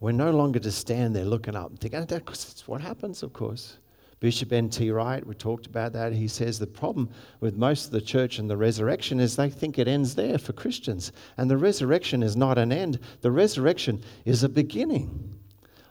We're 0.00 0.12
no 0.12 0.30
longer 0.32 0.58
to 0.58 0.70
stand 0.70 1.16
there 1.16 1.24
looking 1.24 1.56
up 1.56 1.70
and 1.70 1.80
thinking, 1.80 2.00
oh, 2.00 2.04
that's 2.04 2.68
what 2.68 2.80
happens, 2.80 3.22
of 3.22 3.32
course. 3.32 3.78
Bishop 4.24 4.54
N.T. 4.54 4.90
Wright, 4.90 5.26
we 5.26 5.34
talked 5.34 5.66
about 5.66 5.92
that. 5.92 6.14
He 6.14 6.28
says 6.28 6.58
the 6.58 6.66
problem 6.66 7.10
with 7.40 7.58
most 7.58 7.84
of 7.84 7.90
the 7.90 8.00
church 8.00 8.38
and 8.38 8.48
the 8.48 8.56
resurrection 8.56 9.20
is 9.20 9.36
they 9.36 9.50
think 9.50 9.78
it 9.78 9.86
ends 9.86 10.14
there 10.14 10.38
for 10.38 10.54
Christians. 10.54 11.12
And 11.36 11.50
the 11.50 11.58
resurrection 11.58 12.22
is 12.22 12.34
not 12.34 12.56
an 12.56 12.72
end, 12.72 13.00
the 13.20 13.30
resurrection 13.30 14.02
is 14.24 14.42
a 14.42 14.48
beginning 14.48 15.38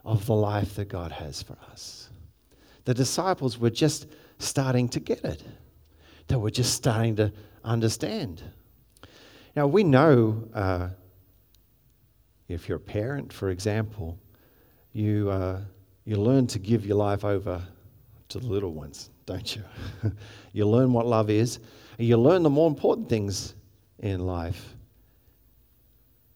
of 0.04 0.26
the 0.26 0.34
life 0.34 0.78
that 0.78 0.90
God 0.90 1.12
has 1.12 1.44
for 1.44 1.56
us. 1.72 2.10
The 2.86 2.96
disciples 2.96 3.60
were 3.60 3.70
just 3.70 4.08
starting 4.40 4.90
to 4.90 5.00
get 5.00 5.24
it, 5.24 5.44
they 6.26 6.36
were 6.36 6.50
just 6.50 6.74
starting 6.74 7.16
to 7.18 7.32
understand. 7.64 8.42
Now, 9.56 9.68
we 9.68 9.84
know 9.84 10.50
uh, 10.56 10.90
if 12.48 12.68
you're 12.68 12.78
a 12.78 12.82
parent, 12.82 13.32
for 13.32 13.52
example, 13.52 14.18
you, 14.92 15.30
uh, 15.30 15.62
you 16.04 16.16
learn 16.16 16.48
to 16.48 16.58
give 16.58 16.84
your 16.84 16.98
life 16.98 17.24
over 17.24 17.62
to 18.34 18.40
the 18.40 18.48
little 18.48 18.74
ones, 18.74 19.12
don't 19.26 19.56
you? 19.56 19.64
you 20.54 20.68
learn 20.68 20.92
what 20.92 21.06
love 21.06 21.30
is, 21.30 21.60
and 21.98 22.08
you 22.08 22.18
learn 22.18 22.44
the 22.44 22.50
more 22.50 22.68
important 22.68 23.08
things 23.08 23.54
in 24.00 24.26
life. 24.26 24.76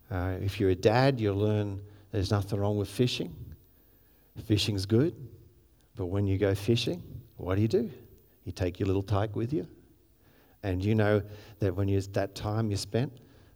Uh, 0.10 0.36
if 0.40 0.60
you're 0.60 0.70
a 0.70 0.76
dad, 0.76 1.20
you 1.20 1.34
learn 1.34 1.82
there's 2.12 2.32
nothing 2.32 2.60
wrong 2.60 2.78
with 2.78 2.88
fishing. 2.88 3.36
Fishing's 4.46 4.86
good, 4.86 5.16
but 5.96 6.06
when 6.06 6.28
you 6.28 6.38
go 6.38 6.54
fishing, 6.54 7.02
what 7.38 7.56
do 7.56 7.62
you 7.62 7.68
do? 7.68 7.90
You 8.46 8.52
take 8.52 8.80
your 8.80 8.88
little 8.88 9.02
tyke 9.02 9.36
with 9.36 9.52
you, 9.52 9.68
and 10.62 10.86
you 10.86 10.94
know 10.94 11.24
that 11.60 11.76
when 11.76 11.88
you 11.88 12.00
that 12.00 12.36
time 12.36 12.70
you 12.70 12.78
spent 12.78 13.12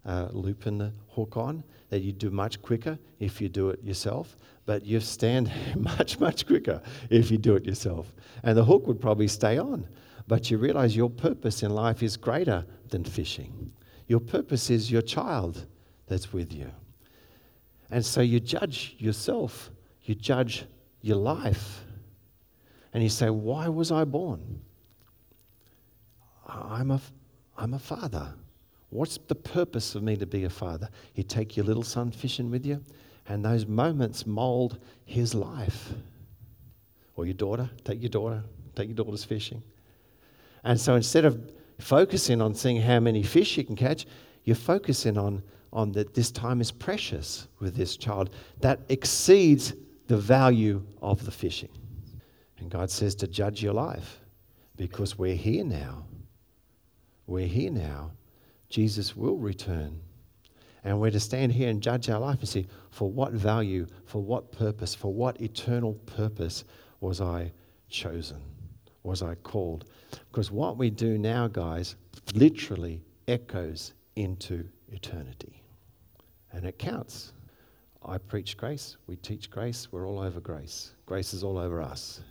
uh, 0.05 0.29
looping 0.31 0.77
the 0.77 0.91
hook 1.10 1.38
on, 1.38 1.63
that 1.89 2.01
you 2.01 2.12
do 2.12 2.29
much 2.29 2.62
quicker 2.62 2.98
if 3.20 3.41
you 3.41 3.50
do 3.50 3.70
it 3.70 3.84
yourself 3.84 4.36
but 4.65 4.86
you 4.86 5.00
stand 5.00 5.51
much, 5.75 6.20
much 6.20 6.46
quicker 6.46 6.81
if 7.10 7.31
you 7.31 7.38
do 7.38 7.55
it 7.55 7.65
yourself. 7.65 8.13
And 8.43 8.58
the 8.58 8.63
hook 8.63 8.88
would 8.88 9.01
probably 9.01 9.27
stay 9.27 9.58
on. 9.58 9.88
But 10.27 10.50
you 10.50 10.58
realize 10.58 10.96
your 10.96 11.10
purpose 11.10 11.63
in 11.63 11.72
life 11.72 12.03
is 12.03 12.15
greater 12.15 12.65
than 12.89 13.03
fishing. 13.03 13.72
Your 14.08 14.20
purpose 14.20 14.70
is 14.70 14.91
your 14.91 15.01
child 15.01 15.65
that's 16.08 16.31
with 16.31 16.53
you. 16.53 16.72
And 17.89 18.05
so 18.05 18.22
you 18.22 18.39
judge 18.39 18.96
yourself, 18.98 19.72
you 20.03 20.15
judge 20.15 20.65
your 21.01 21.17
life. 21.17 21.84
And 22.93 23.03
you 23.03 23.10
say, 23.10 23.29
Why 23.29 23.67
was 23.67 23.91
I 23.91 24.05
born? 24.05 24.62
I'm 26.48 26.91
a, 26.91 27.01
I'm 27.58 27.74
a 27.74 27.79
father. 27.79 28.34
What's 28.91 29.17
the 29.27 29.36
purpose 29.36 29.95
of 29.95 30.03
me 30.03 30.17
to 30.17 30.25
be 30.25 30.43
a 30.43 30.50
father? 30.50 30.89
You 31.15 31.24
take 31.24 31.55
your 31.55 31.65
little 31.65 31.83
son 31.83 32.12
fishing 32.12 32.51
with 32.51 32.65
you, 32.65 32.83
and 33.27 33.43
those 33.43 33.65
moments 33.65 34.27
mold 34.27 34.79
his 35.05 35.33
life. 35.33 35.93
Or 37.15 37.25
your 37.25 37.33
daughter, 37.33 37.69
take 37.86 38.01
your 38.01 38.10
daughter, 38.10 38.43
take 38.75 38.89
your 38.89 38.95
daughters 38.95 39.24
fishing. 39.24 39.63
And 40.65 40.79
so 40.79 40.95
instead 40.95 41.24
of 41.24 41.51
focusing 41.79 42.41
on 42.41 42.53
seeing 42.53 42.81
how 42.81 43.00
many 43.00 43.24
fish 43.24 43.57
you 43.57 43.63
can 43.63 43.77
catch, 43.77 44.05
you're 44.43 44.57
focusing 44.57 45.17
on, 45.17 45.41
on 45.71 45.93
that 45.93 46.13
this 46.13 46.29
time 46.29 46.60
is 46.60 46.69
precious 46.69 47.48
with 47.60 47.75
this 47.75 47.95
child. 47.95 48.31
That 48.60 48.81
exceeds 48.89 49.74
the 50.07 50.17
value 50.17 50.86
of 51.01 51.24
the 51.24 51.31
fishing. 51.31 51.71
And 52.60 52.69
God 52.69 52.91
says 52.91 53.15
to 53.15 53.27
judge 53.27 53.63
your 53.63 53.74
life 53.74 54.19
because 54.75 55.17
we're 55.17 55.36
here 55.36 55.63
now. 55.63 56.03
We're 57.25 57.48
here 57.48 57.71
now. 57.71 58.12
Jesus 58.72 59.16
will 59.16 59.38
return. 59.38 60.00
And 60.84 61.00
we're 61.00 61.12
to 61.12 61.20
stand 61.20 61.51
here 61.51 61.70
and 61.70 61.82
judge 61.82 62.10
our 62.10 62.20
life 62.20 62.40
and 62.40 62.50
see 62.50 62.68
for 62.90 63.12
what 63.12 63.34
value, 63.34 63.86
for 64.06 64.24
what 64.24 64.51
purpose, 64.51 64.96
for 64.96 65.13
what 65.13 65.40
eternal 65.40 65.94
purpose 66.06 66.63
was 67.01 67.22
I 67.22 67.51
chosen, 67.90 68.42
was 69.04 69.22
I 69.22 69.36
called. 69.36 69.86
Because 70.32 70.50
what 70.50 70.78
we 70.78 70.90
do 70.90 71.20
now, 71.20 71.48
guys, 71.48 71.96
literally 72.34 73.04
echoes 73.28 73.94
into 74.16 74.68
eternity. 74.90 75.62
And 76.51 76.66
it 76.66 76.80
counts. 76.80 77.34
I 78.04 78.18
preach 78.18 78.58
grace, 78.58 78.98
we 79.06 79.16
teach 79.18 79.51
grace, 79.51 79.90
we're 79.92 80.08
all 80.08 80.20
over 80.20 80.40
grace. 80.40 80.92
Grace 81.06 81.36
is 81.36 81.44
all 81.44 81.60
over 81.60 81.82
us. 81.82 82.22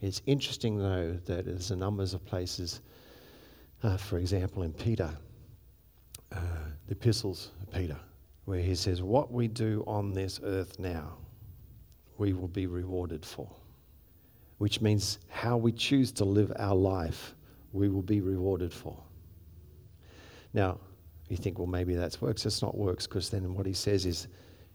It's 0.00 0.22
interesting, 0.26 0.78
though, 0.78 1.18
that 1.26 1.44
there's 1.44 1.70
a 1.70 1.76
numbers 1.76 2.14
of 2.14 2.24
places, 2.24 2.80
uh, 3.82 3.98
for 3.98 4.16
example, 4.16 4.62
in 4.62 4.72
Peter 4.72 5.10
uh, 6.32 6.40
the 6.86 6.92
epistles 6.92 7.50
of 7.60 7.72
Peter, 7.72 7.98
where 8.44 8.60
he 8.60 8.74
says, 8.74 9.02
What 9.02 9.32
we 9.32 9.48
do 9.48 9.84
on 9.86 10.12
this 10.12 10.40
earth 10.44 10.78
now, 10.78 11.16
we 12.18 12.32
will 12.32 12.48
be 12.48 12.66
rewarded 12.66 13.24
for. 13.24 13.48
Which 14.58 14.80
means 14.80 15.18
how 15.28 15.56
we 15.56 15.72
choose 15.72 16.12
to 16.12 16.24
live 16.24 16.52
our 16.58 16.74
life, 16.74 17.34
we 17.72 17.88
will 17.88 18.02
be 18.02 18.20
rewarded 18.20 18.72
for. 18.72 18.96
Now, 20.54 20.78
You 21.28 21.38
think, 21.38 21.58
well, 21.58 21.66
maybe 21.66 21.94
that's 21.94 22.20
works. 22.20 22.44
It's 22.44 22.60
not 22.60 22.76
works 22.76 23.06
because 23.06 23.30
then 23.30 23.54
what 23.54 23.64
he 23.64 23.72
says 23.72 24.04
is, 24.04 24.28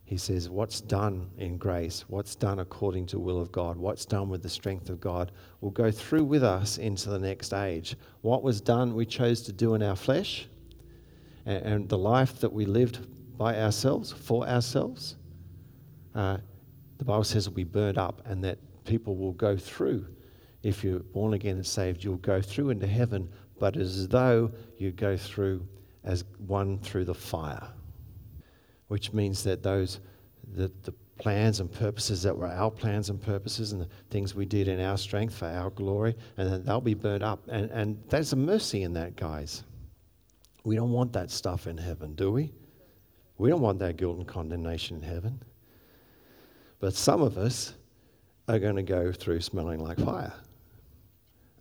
he 0.06 0.18
says, 0.18 0.50
what's 0.50 0.82
done 0.82 1.30
in 1.38 1.58
grace, 1.58 2.06
what's 2.08 2.34
done 2.34 2.60
according 2.60 3.06
to 3.08 3.20
will 3.20 3.40
of 3.40 3.52
God, 3.52 3.78
what's 3.78 4.06
done 4.06 4.28
with 4.28 4.42
the 4.42 4.50
strength 4.50 4.90
of 4.90 5.00
God 5.00 5.32
will 5.62 5.70
go 5.70 5.92
through 5.92 6.24
with 6.24 6.44
us 6.44 6.80
into 6.80 7.12
the 7.12 7.20
next 7.20 7.54
age. 7.54 7.96
What 8.22 8.42
was 8.42 8.60
done, 8.60 8.96
we 8.96 9.06
chose 9.06 9.42
to 9.44 9.54
do 9.54 9.76
in 9.76 9.84
our 9.84 9.96
flesh, 9.96 10.48
and, 11.48 11.66
and 11.66 11.90
the 11.90 11.98
life 11.98 12.40
that 12.42 12.54
we 12.54 12.66
lived 12.66 13.00
by 13.38 13.60
ourselves, 13.60 14.12
for 14.12 14.48
ourselves, 14.48 15.16
uh, 16.14 16.38
the 16.98 17.06
Bible 17.06 17.24
says 17.24 17.48
will 17.48 17.56
be 17.56 17.64
burned 17.64 17.98
up, 17.98 18.22
and 18.26 18.44
that 18.44 18.60
people 18.86 19.16
will 19.16 19.34
go 19.34 19.58
through. 19.58 20.06
If 20.62 20.84
you're 20.84 21.00
born 21.00 21.34
again 21.34 21.56
and 21.56 21.66
saved, 21.66 22.04
you'll 22.04 22.18
go 22.18 22.42
through 22.42 22.72
into 22.72 22.88
heaven, 22.88 23.30
but 23.60 23.78
as 23.78 24.08
though 24.08 24.52
you 24.78 24.92
go 24.92 25.16
through 25.16 25.66
as 26.04 26.24
one 26.46 26.80
through 26.80 27.06
the 27.06 27.14
fire, 27.14 27.68
which 28.88 29.14
means 29.14 29.44
that 29.44 29.64
those 29.64 30.00
the, 30.54 30.72
the 30.84 30.94
plans 31.20 31.60
and 31.60 31.72
purposes 31.72 32.24
that 32.24 32.38
were 32.38 32.48
our 32.48 32.72
plans 32.72 33.10
and 33.10 33.22
purposes 33.22 33.72
and 33.72 33.82
the 33.82 33.90
things 34.10 34.36
we 34.36 34.46
did 34.46 34.68
in 34.68 34.80
our 34.80 34.98
strength 34.98 35.36
for 35.36 35.46
our 35.46 35.70
glory, 35.72 36.16
and 36.38 36.66
they'll 36.66 36.82
be 36.82 36.94
burnt 36.94 37.24
up. 37.24 37.48
And, 37.48 37.70
and 37.72 38.02
there's 38.10 38.34
a 38.34 38.36
mercy 38.36 38.84
in 38.84 38.94
that, 38.94 39.16
guys. 39.16 39.64
We 40.68 40.76
don't 40.76 40.92
want 40.92 41.14
that 41.14 41.32
stuff 41.32 41.66
in 41.66 41.78
heaven, 41.78 42.14
do 42.14 42.30
we? 42.30 42.52
We 43.38 43.50
don't 43.50 43.62
want 43.62 43.80
that 43.80 43.96
guilt 43.96 44.18
and 44.18 44.28
condemnation 44.28 44.98
in 44.98 45.02
heaven. 45.02 45.42
But 46.82 46.94
some 46.94 47.22
of 47.22 47.38
us 47.38 47.74
are 48.50 48.60
going 48.60 48.76
to 48.76 48.84
go 48.84 49.14
through 49.14 49.40
smelling 49.40 49.80
like 49.80 49.98
fire. 49.98 50.34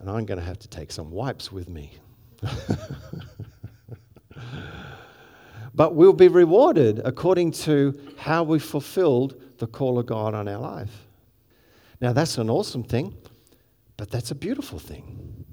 And 0.00 0.10
I'm 0.10 0.26
going 0.26 0.40
to 0.40 0.44
have 0.44 0.58
to 0.58 0.66
take 0.66 0.90
some 0.90 1.12
wipes 1.12 1.52
with 1.52 1.68
me. 1.68 1.96
but 5.72 5.94
we'll 5.94 6.12
be 6.12 6.26
rewarded 6.26 7.00
according 7.04 7.52
to 7.52 7.96
how 8.16 8.42
we 8.42 8.58
fulfilled 8.58 9.40
the 9.58 9.68
call 9.68 10.00
of 10.00 10.06
God 10.06 10.34
on 10.34 10.48
our 10.48 10.58
life. 10.58 11.06
Now, 12.00 12.12
that's 12.12 12.38
an 12.38 12.50
awesome 12.50 12.82
thing, 12.82 13.16
but 13.96 14.10
that's 14.10 14.32
a 14.32 14.34
beautiful 14.34 14.80
thing. 14.80 15.45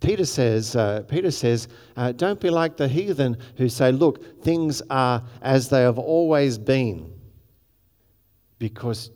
Peter 0.00 0.24
says, 0.24 0.74
uh, 0.76 1.02
Peter 1.08 1.30
says 1.30 1.68
uh, 1.96 2.12
don't 2.12 2.40
be 2.40 2.50
like 2.50 2.76
the 2.76 2.88
heathen 2.88 3.36
who 3.56 3.68
say, 3.68 3.92
look, 3.92 4.42
things 4.42 4.82
are 4.88 5.22
as 5.42 5.68
they 5.68 5.82
have 5.82 5.98
always 5.98 6.58
been, 6.58 7.12
because 8.58 9.10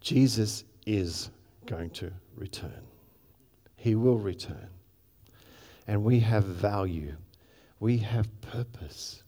Jesus 0.00 0.64
is 0.86 1.30
going 1.64 1.90
to 1.90 2.12
return. 2.36 2.82
He 3.76 3.94
will 3.94 4.18
return. 4.18 4.68
And 5.86 6.04
we 6.04 6.20
have 6.20 6.44
value, 6.44 7.16
we 7.80 7.98
have 7.98 8.28
purpose. 8.40 9.22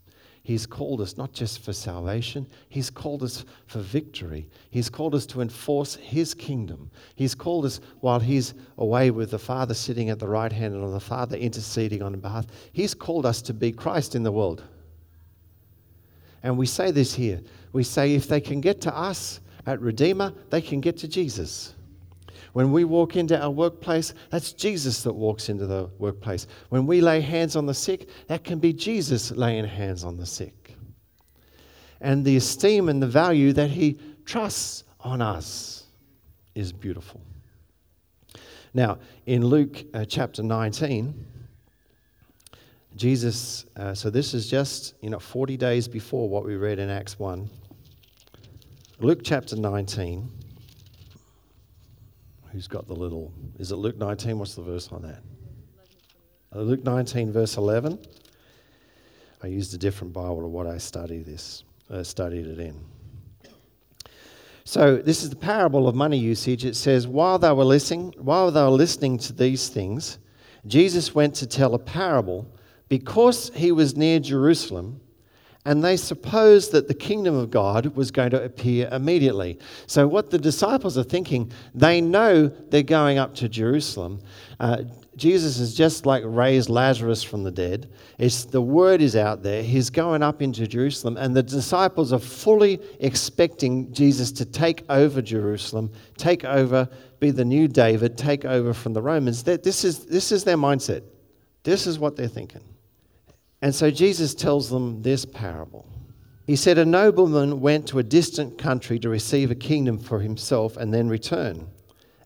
He's 0.49 0.64
called 0.64 1.02
us 1.02 1.19
not 1.19 1.35
just 1.35 1.62
for 1.62 1.75
salvation, 1.75 2.47
He's 2.71 2.88
called 2.88 3.23
us 3.23 3.45
for 3.67 3.81
victory. 3.81 4.49
He's 4.71 4.88
called 4.88 5.14
us 5.14 5.26
to 5.26 5.43
enforce 5.43 5.97
His 5.97 6.33
kingdom. 6.33 6.90
He's 7.17 7.35
called 7.35 7.67
us 7.67 7.83
while 8.00 8.19
He's 8.19 8.55
away 8.78 9.11
with 9.11 9.31
the 9.31 9.38
Father 9.38 9.75
sitting 9.75 10.09
at 10.09 10.19
the 10.19 10.26
right 10.26 10.50
hand 10.50 10.75
and 10.75 10.95
the 10.95 11.00
Father 11.00 11.37
interceding 11.37 12.00
on 12.00 12.19
behalf. 12.19 12.47
He's 12.73 12.95
called 12.95 13.26
us 13.26 13.43
to 13.43 13.52
be 13.52 13.73
Christ 13.73 14.14
in 14.14 14.23
the 14.23 14.33
world. 14.33 14.64
And 16.43 16.57
we 16.57 16.64
say 16.64 16.93
this 16.93 17.12
here. 17.12 17.43
We 17.75 17.85
say 17.85 18.14
if 18.14 18.26
they 18.26 18.40
can 18.40 18.62
get 18.62 18.81
to 18.81 18.97
us 18.97 19.40
at 19.67 19.83
Redeemer, 19.83 20.33
they 20.49 20.62
can 20.62 20.81
get 20.81 20.97
to 20.97 21.09
Jesus. 21.09 21.75
When 22.52 22.73
we 22.73 22.85
walk 22.85 23.17
into 23.17 23.40
our 23.40 23.50
workplace, 23.50 24.14
that's 24.31 24.52
Jesus 24.52 25.02
that 25.02 25.12
walks 25.12 25.49
into 25.49 25.67
the 25.67 25.90
workplace. 25.99 26.47
When 26.71 26.87
we 26.87 27.00
lay 27.00 27.21
hands 27.21 27.57
on 27.57 27.67
the 27.67 27.75
sick, 27.75 28.09
that 28.28 28.45
can 28.45 28.59
be 28.59 28.73
Jesus 28.73 29.31
laying 29.31 29.64
hands 29.64 30.05
on 30.05 30.17
the 30.17 30.26
sick. 30.26 30.75
And 32.00 32.25
the 32.25 32.37
esteem 32.37 32.89
and 32.89 33.02
the 33.02 33.06
value 33.06 33.52
that 33.54 33.71
he 33.71 33.99
trusts 34.25 34.84
on 35.00 35.21
us 35.21 35.84
is 36.54 36.73
beautiful. 36.73 37.21
Now, 38.75 38.99
in 39.26 39.45
Luke 39.45 39.84
uh, 39.95 40.04
chapter 40.04 40.43
19, 40.43 41.26
Jesus, 42.97 43.65
uh, 43.76 43.95
so 43.95 44.11
this 44.11 44.34
is 44.34 44.49
just, 44.49 44.95
you 45.00 45.11
know, 45.11 45.19
40 45.19 45.56
days 45.56 45.89
before 45.89 46.28
what 46.28 46.45
we 46.45 46.56
read 46.56 46.78
in 46.78 46.91
Acts 46.91 47.19
1. 47.19 47.49
Luke 49.00 49.21
chapter 49.23 49.56
19. 49.56 50.37
Who's 52.52 52.67
got 52.67 52.87
the 52.87 52.95
little? 52.95 53.32
Is 53.58 53.73
it 53.73 53.76
Luke 53.76 53.99
19? 53.99 54.39
What's 54.39 54.54
the 54.54 54.63
verse 54.63 54.89
on 54.91 55.02
that? 55.02 55.23
Uh, 56.54 56.61
Luke 56.61 56.82
19, 56.82 57.30
verse 57.30 57.56
11. 57.56 57.99
I 59.43 59.47
used 59.47 59.75
a 59.75 59.78
different 59.78 60.13
Bible 60.13 60.41
to 60.41 60.49
what 60.49 60.67
I 60.67 60.78
studied 60.78 61.26
this, 61.26 61.65
uh, 61.91 62.02
studied 62.02 62.47
it 62.47 62.58
in. 62.58 62.80
So 64.65 64.97
this 64.97 65.23
is 65.23 65.30
the 65.30 65.37
parable 65.37 65.89
of 65.89 65.95
money 65.95 66.19
usage. 66.19 66.65
It 66.65 66.76
says, 66.76 67.06
while 67.06 67.39
they 67.39 67.52
were 67.52 67.65
listening, 67.65 68.15
while 68.19 68.50
they 68.50 68.63
were 68.63 68.69
listening 68.69 69.19
to 69.19 69.32
these 69.32 69.69
things, 69.69 70.19
Jesus 70.67 71.15
went 71.15 71.34
to 71.37 71.47
tell 71.47 71.75
a 71.75 71.78
parable 71.78 72.47
because 72.89 73.50
he 73.54 73.73
was 73.73 73.97
near 73.97 74.21
Jerusalem 74.21 75.00
and 75.69 75.85
they 75.85 75.99
supposed 75.99 76.73
that 76.73 76.89
the 76.89 76.95
kingdom 76.95 77.35
of 77.35 77.50
God 77.50 77.95
was 77.95 78.11
going 78.11 78.31
to 78.31 78.43
appear 78.43 78.89
immediately. 78.91 79.59
So, 79.87 80.09
what 80.09 80.31
the 80.31 80.39
disciples 80.39 80.97
are 80.97 81.04
thinking, 81.04 81.52
they 81.75 82.00
know 82.00 82.49
they're 82.49 82.83
going 82.83 83.19
up 83.19 83.35
to 83.35 83.50
Jerusalem. 83.50 84.23
Uh, 84.59 84.85
Jesus 85.17 85.59
has 85.59 85.75
just 85.75 86.07
like 86.07 86.23
raised 86.25 86.71
Lazarus 86.71 87.23
from 87.23 87.45
the 87.45 87.50
dead. 87.50 87.91
It's, 88.17 88.47
the 88.47 88.63
word 88.63 89.02
is 89.02 89.15
out 89.15 89.43
there. 89.43 89.63
He's 89.63 89.91
going 89.91 90.23
up 90.23 90.41
into 90.41 90.67
Jerusalem, 90.67 91.19
and 91.19 91.37
the 91.37 91.43
disciples 91.43 92.15
are 92.15 92.19
fully 92.19 92.81
expecting 93.00 93.93
Jesus 93.93 94.33
to 94.33 94.47
take 94.47 94.85
over 94.89 95.21
Jerusalem, 95.21 95.93
take 96.17 96.47
over, 96.47 96.89
be 97.21 97.31
the 97.31 97.45
new 97.45 97.69
David, 97.69 98.17
take 98.17 98.47
over 98.47 98.73
from 98.73 98.95
the 98.95 99.02
Romans. 99.02 99.43
This 99.43 99.85
is, 99.85 100.07
this 100.07 100.33
is 100.33 100.45
their 100.45 100.57
mindset. 100.57 101.02
This 101.63 101.87
is 101.87 101.99
what 101.99 102.17
they're 102.17 102.26
thinking. 102.26 102.63
And 103.60 103.75
so 103.75 103.90
Jesus 103.90 104.34
tells 104.34 104.71
them 104.71 105.02
this 105.02 105.25
parable. 105.25 105.86
He 106.47 106.56
said, 106.56 106.78
A 106.78 106.84
nobleman 106.84 107.60
went 107.60 107.86
to 107.88 107.99
a 107.99 108.02
distant 108.02 108.56
country 108.56 108.99
to 109.00 109.08
receive 109.08 109.50
a 109.50 109.56
kingdom 109.56 109.99
for 109.99 110.21
himself 110.21 110.76
and 110.76 110.94
then 110.94 111.08
return. 111.08 111.68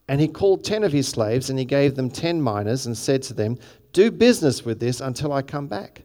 And 0.07 0.21
he 0.21 0.27
called 0.27 0.63
ten 0.63 0.83
of 0.83 0.93
his 0.93 1.07
slaves 1.07 1.49
and 1.49 1.57
he 1.57 1.65
gave 1.65 1.95
them 1.95 2.09
ten 2.09 2.41
minas 2.41 2.85
and 2.85 2.97
said 2.97 3.23
to 3.23 3.33
them, 3.33 3.57
Do 3.93 4.11
business 4.11 4.63
with 4.63 4.79
this 4.79 5.01
until 5.01 5.33
I 5.33 5.41
come 5.41 5.67
back. 5.67 6.03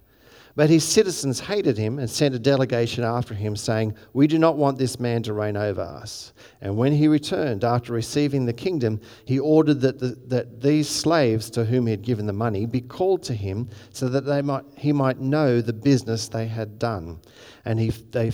But 0.58 0.70
his 0.70 0.82
citizens 0.82 1.38
hated 1.38 1.78
him 1.78 2.00
and 2.00 2.10
sent 2.10 2.34
a 2.34 2.38
delegation 2.40 3.04
after 3.04 3.32
him, 3.32 3.54
saying, 3.54 3.94
We 4.12 4.26
do 4.26 4.40
not 4.40 4.56
want 4.56 4.76
this 4.76 4.98
man 4.98 5.22
to 5.22 5.32
reign 5.32 5.56
over 5.56 5.82
us. 5.82 6.32
And 6.60 6.76
when 6.76 6.92
he 6.92 7.06
returned, 7.06 7.62
after 7.62 7.92
receiving 7.92 8.44
the 8.44 8.52
kingdom, 8.52 9.00
he 9.24 9.38
ordered 9.38 9.80
that, 9.82 10.00
the, 10.00 10.18
that 10.26 10.60
these 10.60 10.88
slaves 10.88 11.48
to 11.50 11.64
whom 11.64 11.86
he 11.86 11.92
had 11.92 12.02
given 12.02 12.26
the 12.26 12.32
money 12.32 12.66
be 12.66 12.80
called 12.80 13.22
to 13.22 13.34
him, 13.34 13.68
so 13.92 14.08
that 14.08 14.22
they 14.22 14.42
might, 14.42 14.64
he 14.76 14.92
might 14.92 15.20
know 15.20 15.60
the 15.60 15.72
business 15.72 16.26
they 16.26 16.48
had 16.48 16.76
done. 16.80 17.20
And 17.64 17.78
he, 17.78 17.90
they, 17.90 18.32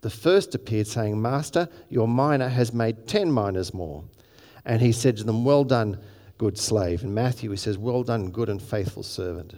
the 0.00 0.10
first 0.10 0.56
appeared, 0.56 0.88
saying, 0.88 1.22
Master, 1.22 1.68
your 1.88 2.08
mina 2.08 2.48
has 2.48 2.72
made 2.72 3.06
ten 3.06 3.32
minas 3.32 3.72
more. 3.72 4.02
And 4.64 4.82
he 4.82 4.90
said 4.90 5.16
to 5.18 5.22
them, 5.22 5.44
Well 5.44 5.62
done, 5.62 6.00
good 6.38 6.58
slave. 6.58 7.04
In 7.04 7.14
Matthew, 7.14 7.52
he 7.52 7.56
says, 7.56 7.78
Well 7.78 8.02
done, 8.02 8.32
good 8.32 8.48
and 8.48 8.60
faithful 8.60 9.04
servant. 9.04 9.54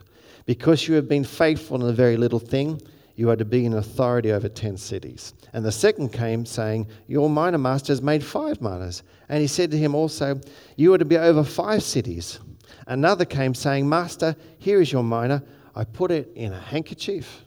Because 0.47 0.87
you 0.87 0.95
have 0.95 1.09
been 1.09 1.25
faithful 1.25 1.83
in 1.83 1.89
a 1.89 1.93
very 1.93 2.17
little 2.17 2.39
thing, 2.39 2.81
you 3.17 3.31
are 3.31 3.37
to 3.37 3.45
be 3.45 3.65
in 3.65 3.75
authority 3.75 4.33
over 4.33 4.49
ten 4.49 4.77
cities. 4.77 5.35
And 5.53 5.65
the 5.65 5.73
second 5.73 6.13
came, 6.13 6.45
saying, 6.45 6.89
Your 7.07 7.31
mina 7.31 7.59
master 7.59 7.93
has 7.93 8.03
made 8.03 8.25
five 8.25 8.61
minas. 8.61 9.03
And 9.29 9.41
he 9.41 9.47
said 9.47 9.71
to 9.71 9.79
him 9.79 9.95
also, 9.95 10.41
You 10.77 10.93
are 10.95 10.99
to 10.99 11.05
be 11.05 11.17
over 11.17 11.45
five 11.45 11.83
cities. 11.83 12.41
Another 12.87 13.25
came, 13.25 13.55
saying, 13.55 13.89
Master, 13.89 14.37
here 14.59 14.81
is 14.81 14.93
your 14.93 15.05
mina. 15.05 15.43
I 15.77 15.85
put 15.85 16.11
it 16.11 16.31
in 16.35 16.53
a 16.53 16.61
handkerchief 16.61 17.43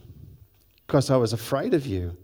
because 0.86 1.10
I 1.10 1.16
was 1.16 1.32
afraid 1.32 1.74
of 1.74 1.86
you. 1.86 2.16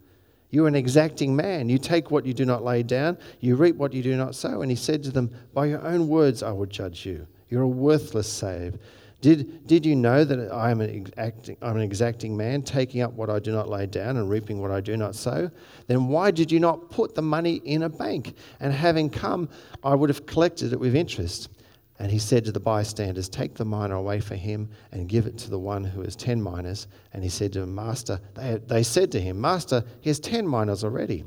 You're 0.50 0.68
an 0.68 0.74
exacting 0.74 1.34
man. 1.34 1.68
You 1.68 1.78
take 1.78 2.10
what 2.10 2.24
you 2.24 2.32
do 2.32 2.44
not 2.44 2.64
lay 2.64 2.82
down, 2.82 3.18
you 3.40 3.56
reap 3.56 3.76
what 3.76 3.92
you 3.92 4.02
do 4.02 4.16
not 4.16 4.34
sow. 4.34 4.62
And 4.62 4.70
he 4.70 4.76
said 4.76 5.02
to 5.04 5.10
them, 5.10 5.30
By 5.52 5.66
your 5.66 5.84
own 5.84 6.08
words 6.08 6.42
I 6.42 6.52
will 6.52 6.66
judge 6.66 7.04
you. 7.04 7.26
You're 7.48 7.62
a 7.62 7.68
worthless 7.68 8.32
slave. 8.32 8.78
Did, 9.24 9.66
did 9.66 9.86
you 9.86 9.96
know 9.96 10.22
that 10.22 10.52
I 10.52 10.70
am 10.70 10.82
an, 10.82 10.90
exacting, 10.90 11.56
I'm 11.62 11.76
an 11.76 11.82
exacting 11.82 12.36
man, 12.36 12.60
taking 12.60 13.00
up 13.00 13.14
what 13.14 13.30
I 13.30 13.38
do 13.38 13.52
not 13.52 13.70
lay 13.70 13.86
down 13.86 14.18
and 14.18 14.28
reaping 14.28 14.60
what 14.60 14.70
I 14.70 14.82
do 14.82 14.98
not 14.98 15.14
sow? 15.14 15.50
Then 15.86 16.08
why 16.08 16.30
did 16.30 16.52
you 16.52 16.60
not 16.60 16.90
put 16.90 17.14
the 17.14 17.22
money 17.22 17.54
in 17.64 17.84
a 17.84 17.88
bank? 17.88 18.34
And 18.60 18.70
having 18.70 19.08
come, 19.08 19.48
I 19.82 19.94
would 19.94 20.10
have 20.10 20.26
collected 20.26 20.74
it 20.74 20.78
with 20.78 20.94
interest. 20.94 21.48
And 21.98 22.12
he 22.12 22.18
said 22.18 22.44
to 22.44 22.52
the 22.52 22.60
bystanders, 22.60 23.30
Take 23.30 23.54
the 23.54 23.64
mina 23.64 23.96
away 23.96 24.20
for 24.20 24.34
him 24.34 24.68
and 24.92 25.08
give 25.08 25.26
it 25.26 25.38
to 25.38 25.48
the 25.48 25.58
one 25.58 25.84
who 25.84 26.02
has 26.02 26.16
ten 26.16 26.42
minas. 26.42 26.86
And 27.14 27.24
he 27.24 27.30
said 27.30 27.50
to 27.54 27.62
him, 27.62 27.74
Master, 27.74 28.20
they, 28.34 28.60
they 28.66 28.82
said 28.82 29.10
to 29.12 29.20
him, 29.22 29.40
Master, 29.40 29.84
he 30.02 30.10
has 30.10 30.20
ten 30.20 30.46
minas 30.46 30.84
already. 30.84 31.24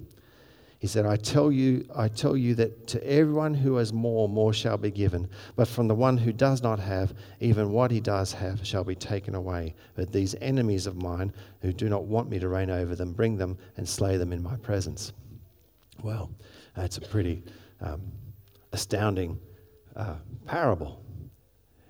He 0.80 0.86
said, 0.86 1.08
I 1.08 1.16
tell 1.16 1.52
you, 1.52 1.88
I 1.96 2.08
tell 2.08 2.38
you 2.38 2.54
that 2.56 2.88
to 2.88 3.04
everyone 3.08 3.56
who 3.56 3.76
has 3.78 3.92
more, 3.92 4.30
more 4.30 4.54
shall 4.54 4.78
be 4.78 4.92
given. 4.92 5.28
But 5.56 5.68
from 5.68 5.88
the 5.88 5.96
one 5.96 6.18
who 6.18 6.32
does 6.32 6.62
not 6.62 6.80
have, 6.80 7.16
even 7.40 7.72
what 7.72 7.90
he 7.90 8.00
does 8.00 8.32
have 8.34 8.66
shall 8.66 8.84
be 8.84 8.94
taken 8.94 9.34
away. 9.34 9.74
But 9.96 10.12
these 10.12 10.36
enemies 10.40 10.86
of 10.86 11.02
mine, 11.02 11.34
who 11.62 11.74
do 11.74 11.90
not 11.90 12.04
want 12.04 12.30
me 12.30 12.38
to 12.38 12.48
reign 12.48 12.70
over 12.70 12.96
them, 12.96 13.14
bring 13.14 13.38
them 13.38 13.58
and 13.78 13.90
slay 13.90 14.18
them 14.18 14.32
in 14.32 14.44
my 14.44 14.56
presence. 14.58 15.14
Well, 16.04 16.30
that's 16.76 16.98
a 16.98 17.02
pretty 17.02 17.44
um, 17.82 18.02
astounding 18.72 19.40
uh, 19.96 20.16
parable. 20.46 21.04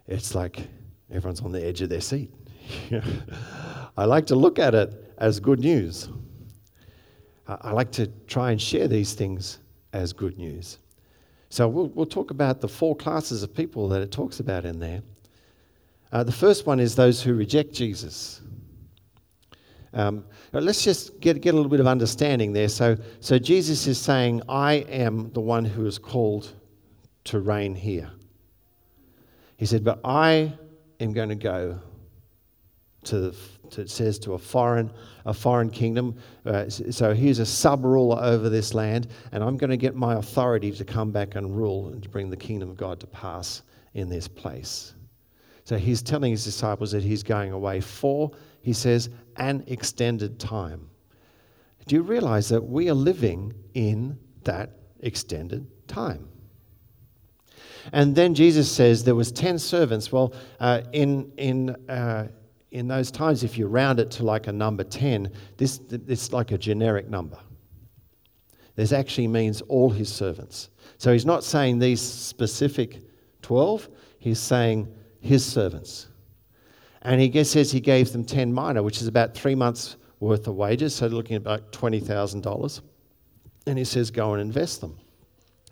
It's 0.07 0.33
like 0.33 0.65
everyone's 1.11 1.41
on 1.41 1.51
the 1.51 1.63
edge 1.63 1.81
of 1.81 1.89
their 1.89 1.99
seat. 1.99 2.31
I 3.97 4.05
like 4.05 4.27
to 4.27 4.35
look 4.35 4.59
at 4.59 4.73
it 4.73 5.13
as 5.17 5.41
good 5.41 5.59
news. 5.59 6.07
I 7.47 7.71
like 7.71 7.91
to 7.93 8.07
try 8.27 8.51
and 8.51 8.61
share 8.61 8.87
these 8.87 9.13
things 9.13 9.59
as 9.93 10.11
good 10.13 10.37
news. 10.37 10.79
So 11.49 11.67
we'll, 11.67 11.87
we'll 11.89 12.05
talk 12.05 12.31
about 12.31 12.59
the 12.59 12.67
four 12.67 12.95
classes 12.95 13.41
of 13.41 13.53
people 13.55 13.87
that 13.89 14.01
it 14.01 14.11
talks 14.11 14.39
about 14.39 14.65
in 14.65 14.79
there. 14.79 15.01
Uh, 16.11 16.23
the 16.23 16.31
first 16.31 16.65
one 16.65 16.79
is 16.79 16.95
those 16.95 17.21
who 17.21 17.33
reject 17.33 17.73
Jesus. 17.73 18.41
Um, 19.93 20.25
let's 20.51 20.83
just 20.83 21.19
get, 21.19 21.41
get 21.41 21.53
a 21.53 21.57
little 21.57 21.69
bit 21.69 21.79
of 21.79 21.87
understanding 21.87 22.53
there. 22.53 22.67
So, 22.67 22.97
so 23.19 23.39
Jesus 23.39 23.87
is 23.87 23.97
saying, 23.97 24.41
I 24.49 24.73
am 24.89 25.31
the 25.31 25.41
one 25.41 25.65
who 25.65 25.85
is 25.85 25.97
called 25.97 26.53
to 27.25 27.39
reign 27.39 27.75
here. 27.75 28.09
He 29.57 29.65
said, 29.65 29.83
But 29.83 29.99
I 30.03 30.53
am 30.99 31.13
going 31.13 31.29
to 31.29 31.35
go 31.35 31.79
to, 33.05 33.33
to 33.69 33.81
it 33.81 33.89
says, 33.89 34.19
to 34.19 34.33
a 34.33 34.37
foreign, 34.37 34.91
a 35.25 35.33
foreign 35.33 35.69
kingdom. 35.69 36.15
Uh, 36.45 36.69
so 36.69 37.13
he's 37.13 37.39
a 37.39 37.45
sub 37.45 37.85
ruler 37.85 38.21
over 38.21 38.49
this 38.49 38.73
land, 38.73 39.07
and 39.31 39.43
I'm 39.43 39.57
going 39.57 39.69
to 39.69 39.77
get 39.77 39.95
my 39.95 40.15
authority 40.15 40.71
to 40.71 40.85
come 40.85 41.11
back 41.11 41.35
and 41.35 41.55
rule 41.55 41.89
and 41.89 42.03
to 42.03 42.09
bring 42.09 42.29
the 42.29 42.37
kingdom 42.37 42.69
of 42.69 42.77
God 42.77 42.99
to 42.99 43.07
pass 43.07 43.61
in 43.93 44.09
this 44.09 44.27
place. 44.27 44.93
So 45.63 45.77
he's 45.77 46.01
telling 46.01 46.31
his 46.31 46.45
disciples 46.45 46.91
that 46.91 47.03
he's 47.03 47.23
going 47.23 47.51
away 47.51 47.81
for, 47.81 48.31
he 48.61 48.73
says, 48.73 49.09
an 49.35 49.63
extended 49.67 50.39
time. 50.39 50.89
Do 51.87 51.95
you 51.95 52.01
realize 52.01 52.49
that 52.49 52.61
we 52.61 52.89
are 52.89 52.93
living 52.93 53.53
in 53.73 54.17
that 54.43 54.71
extended 55.01 55.67
time? 55.87 56.27
And 57.93 58.15
then 58.15 58.33
Jesus 58.33 58.71
says 58.71 59.03
there 59.03 59.15
was 59.15 59.31
10 59.31 59.59
servants. 59.59 60.11
Well, 60.11 60.33
uh, 60.59 60.81
in, 60.91 61.31
in, 61.37 61.69
uh, 61.89 62.27
in 62.71 62.87
those 62.87 63.11
times, 63.11 63.43
if 63.43 63.57
you 63.57 63.67
round 63.67 63.99
it 63.99 64.11
to 64.11 64.23
like 64.23 64.47
a 64.47 64.51
number 64.51 64.83
10, 64.83 65.31
this, 65.57 65.79
it's 65.89 66.33
like 66.33 66.51
a 66.51 66.57
generic 66.57 67.09
number. 67.09 67.37
This 68.75 68.91
actually 68.91 69.27
means 69.27 69.61
all 69.61 69.89
his 69.89 70.11
servants. 70.13 70.69
So 70.97 71.11
he's 71.11 71.25
not 71.25 71.43
saying 71.43 71.79
these 71.79 72.01
specific 72.01 73.01
12, 73.41 73.89
he's 74.19 74.39
saying 74.39 74.87
his 75.21 75.45
servants. 75.45 76.07
And 77.01 77.21
he 77.21 77.43
says 77.43 77.71
he 77.71 77.79
gave 77.79 78.11
them 78.11 78.25
10 78.25 78.53
mina, 78.53 78.83
which 78.83 79.01
is 79.01 79.07
about 79.07 79.33
three 79.33 79.55
months' 79.55 79.95
worth 80.19 80.47
of 80.47 80.55
wages, 80.55 80.93
so 80.95 81.07
looking 81.07 81.35
at 81.35 81.41
about 81.41 81.71
$20,000. 81.71 82.81
And 83.65 83.77
he 83.77 83.83
says, 83.83 84.11
go 84.11 84.33
and 84.33 84.41
invest 84.41 84.81
them. 84.81 84.97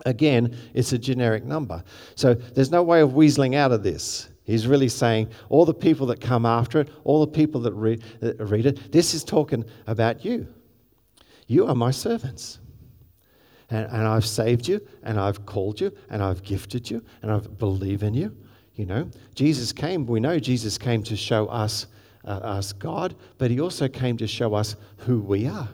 Again, 0.06 0.56
it's 0.74 0.94
a 0.94 0.98
generic 0.98 1.44
number. 1.46 1.84
So 2.16 2.34
there's 2.34 2.72
no 2.72 2.84
way 2.84 3.02
of 3.02 3.12
weaseling 3.12 3.56
out 3.56 3.72
of 3.72 3.84
this. 3.84 4.30
He's 4.46 4.68
really 4.68 4.90
saying 4.90 5.30
all 5.50 5.66
the 5.66 5.74
people 5.74 6.08
that 6.08 6.22
come 6.22 6.46
after 6.46 6.80
it, 6.80 6.90
all 7.04 7.20
the 7.20 7.32
people 7.32 7.62
that 7.62 7.74
read, 7.74 8.04
read 8.22 8.68
it, 8.68 8.92
this 8.92 9.14
is 9.14 9.24
talking 9.24 9.66
about 9.88 10.24
you. 10.24 10.48
You 11.48 11.68
are 11.68 11.76
my 11.76 11.92
servants. 11.92 12.60
And, 13.72 13.88
and 13.88 14.08
I've 14.08 14.26
saved 14.26 14.68
you, 14.68 14.80
and 15.02 15.20
I've 15.20 15.46
called 15.48 15.82
you, 15.82 15.92
and 16.12 16.22
I've 16.22 16.44
gifted 16.44 16.90
you, 16.92 17.04
and 17.24 17.32
I 17.32 17.40
believe 17.40 18.04
in 18.04 18.14
you. 18.14 18.36
You 18.76 18.86
know, 18.86 19.10
Jesus 19.34 19.72
came, 19.72 20.06
we 20.06 20.20
know 20.20 20.38
Jesus 20.38 20.78
came 20.78 21.02
to 21.04 21.16
show 21.16 21.48
us, 21.48 21.88
uh, 22.24 22.28
us 22.28 22.72
God, 22.72 23.16
but 23.40 23.50
he 23.50 23.60
also 23.60 23.88
came 23.88 24.18
to 24.18 24.28
show 24.28 24.54
us 24.54 24.76
who 24.98 25.20
we 25.22 25.48
are. 25.48 25.70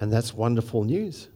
And 0.00 0.12
that's 0.12 0.34
wonderful 0.34 0.84
news. 0.84 1.28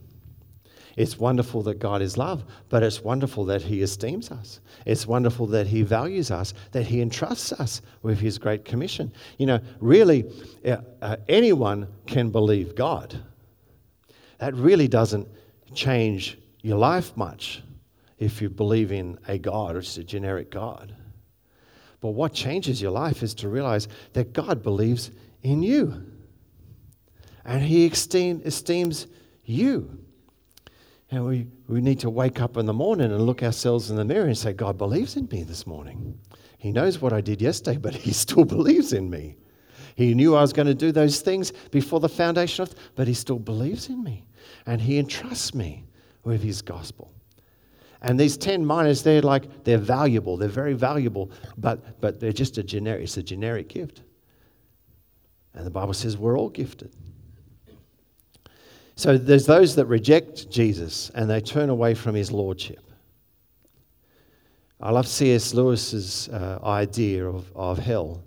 It's 0.97 1.19
wonderful 1.19 1.63
that 1.63 1.79
God 1.79 2.03
is 2.03 2.19
love, 2.19 2.45
but 2.69 2.83
it's 2.83 3.03
wonderful 3.03 3.45
that 3.47 3.63
He 3.63 3.83
esteems 3.83 4.31
us. 4.31 4.61
It's 4.85 5.07
wonderful 5.07 5.47
that 5.49 5.67
He 5.67 5.83
values 5.83 6.31
us, 6.31 6.53
that 6.73 6.85
He 6.85 7.01
entrusts 7.01 7.53
us 7.53 7.81
with 8.03 8.21
His 8.21 8.39
great 8.39 8.65
commission. 8.65 9.13
You 9.39 9.47
know, 9.47 9.61
really, 9.81 10.31
uh, 10.65 10.79
uh, 11.01 11.17
anyone 11.29 11.89
can 12.07 12.31
believe 12.31 12.75
God. 12.75 13.19
That 14.39 14.55
really 14.55 14.89
doesn't 14.89 15.29
change 15.75 16.39
your 16.63 16.79
life 16.79 17.17
much 17.17 17.63
if 18.19 18.43
you 18.43 18.51
believe 18.51 18.93
in 18.93 19.19
a 19.29 19.39
God 19.39 19.77
or 19.77 19.81
just 19.81 19.99
a 19.99 20.05
generic 20.05 20.51
God. 20.51 20.95
But 22.01 22.11
what 22.11 22.35
changes 22.35 22.83
your 22.83 22.91
life 22.91 23.23
is 23.23 23.35
to 23.35 23.49
realize 23.49 23.89
that 24.13 24.33
God 24.33 24.63
believes 24.63 25.11
in 25.43 25.63
you 25.63 26.05
and 27.45 27.63
He 27.63 27.87
esteem, 27.87 28.43
esteems 28.45 29.07
you. 29.45 30.02
And 31.13 31.27
we, 31.27 31.47
we 31.69 31.83
need 31.83 32.01
to 32.01 32.11
wake 32.11 32.41
up 32.41 32.57
in 32.57 32.65
the 32.65 32.73
morning 32.73 33.13
and 33.13 33.21
look 33.21 33.43
ourselves 33.43 33.91
in 33.91 33.97
the 33.97 34.05
mirror 34.05 34.25
and 34.25 34.37
say, 34.37 34.55
God 34.55 34.79
believes 34.79 35.15
in 35.15 35.29
me 35.31 35.43
this 35.43 35.67
morning. 35.67 36.19
He 36.57 36.73
knows 36.73 37.03
what 37.03 37.13
I 37.13 37.21
did 37.21 37.43
yesterday, 37.43 37.77
but 37.77 37.95
He 37.95 38.13
still 38.15 38.47
believes 38.47 38.95
in 38.95 39.11
me. 39.11 39.37
He 39.95 40.15
knew 40.15 40.35
I 40.35 40.41
was 40.41 40.55
going 40.55 40.69
to 40.69 40.75
do 40.75 40.91
those 40.91 41.21
things 41.21 41.53
before 41.71 42.01
the 42.01 42.09
foundation 42.09 42.63
of, 42.63 42.75
but 42.95 43.07
He 43.07 43.13
still 43.13 43.39
believes 43.39 43.91
in 43.91 44.03
me. 44.03 44.25
And 44.65 44.81
He 44.81 44.99
entrusts 44.99 45.55
me 45.55 45.85
with 46.25 46.43
His 46.43 46.63
gospel. 46.63 47.13
And 48.01 48.19
these 48.19 48.39
10 48.39 48.67
minas, 48.67 49.03
they're 49.03 49.21
like, 49.21 49.65
they're 49.65 49.77
valuable. 49.77 50.39
They're 50.39 50.49
very 50.49 50.73
valuable, 50.73 51.31
but, 51.59 52.01
but 52.01 52.21
they're 52.21 52.33
just 52.33 52.57
a 52.57 52.63
generic, 52.63 53.03
it's 53.03 53.19
a 53.19 53.23
generic 53.23 53.69
gift. 53.69 54.01
And 55.53 55.67
the 55.67 55.71
Bible 55.71 55.93
says 55.93 56.17
we're 56.17 56.39
all 56.39 56.49
gifted. 56.49 56.97
So 59.03 59.19
there's 59.19 59.47
those 59.47 59.75
that 59.75 59.87
reject 59.87 60.49
Jesus 60.49 61.11
and 61.17 61.29
they 61.29 61.41
turn 61.41 61.71
away 61.71 61.93
from 61.93 62.15
his 62.15 62.31
lordship. 62.31 62.89
I 64.81 64.93
love 64.93 65.09
C.S. 65.09 65.55
Lewis's 65.55 66.29
uh, 66.29 66.61
idea 66.63 67.27
of, 67.27 67.51
of 67.57 67.81
hell. 67.81 68.23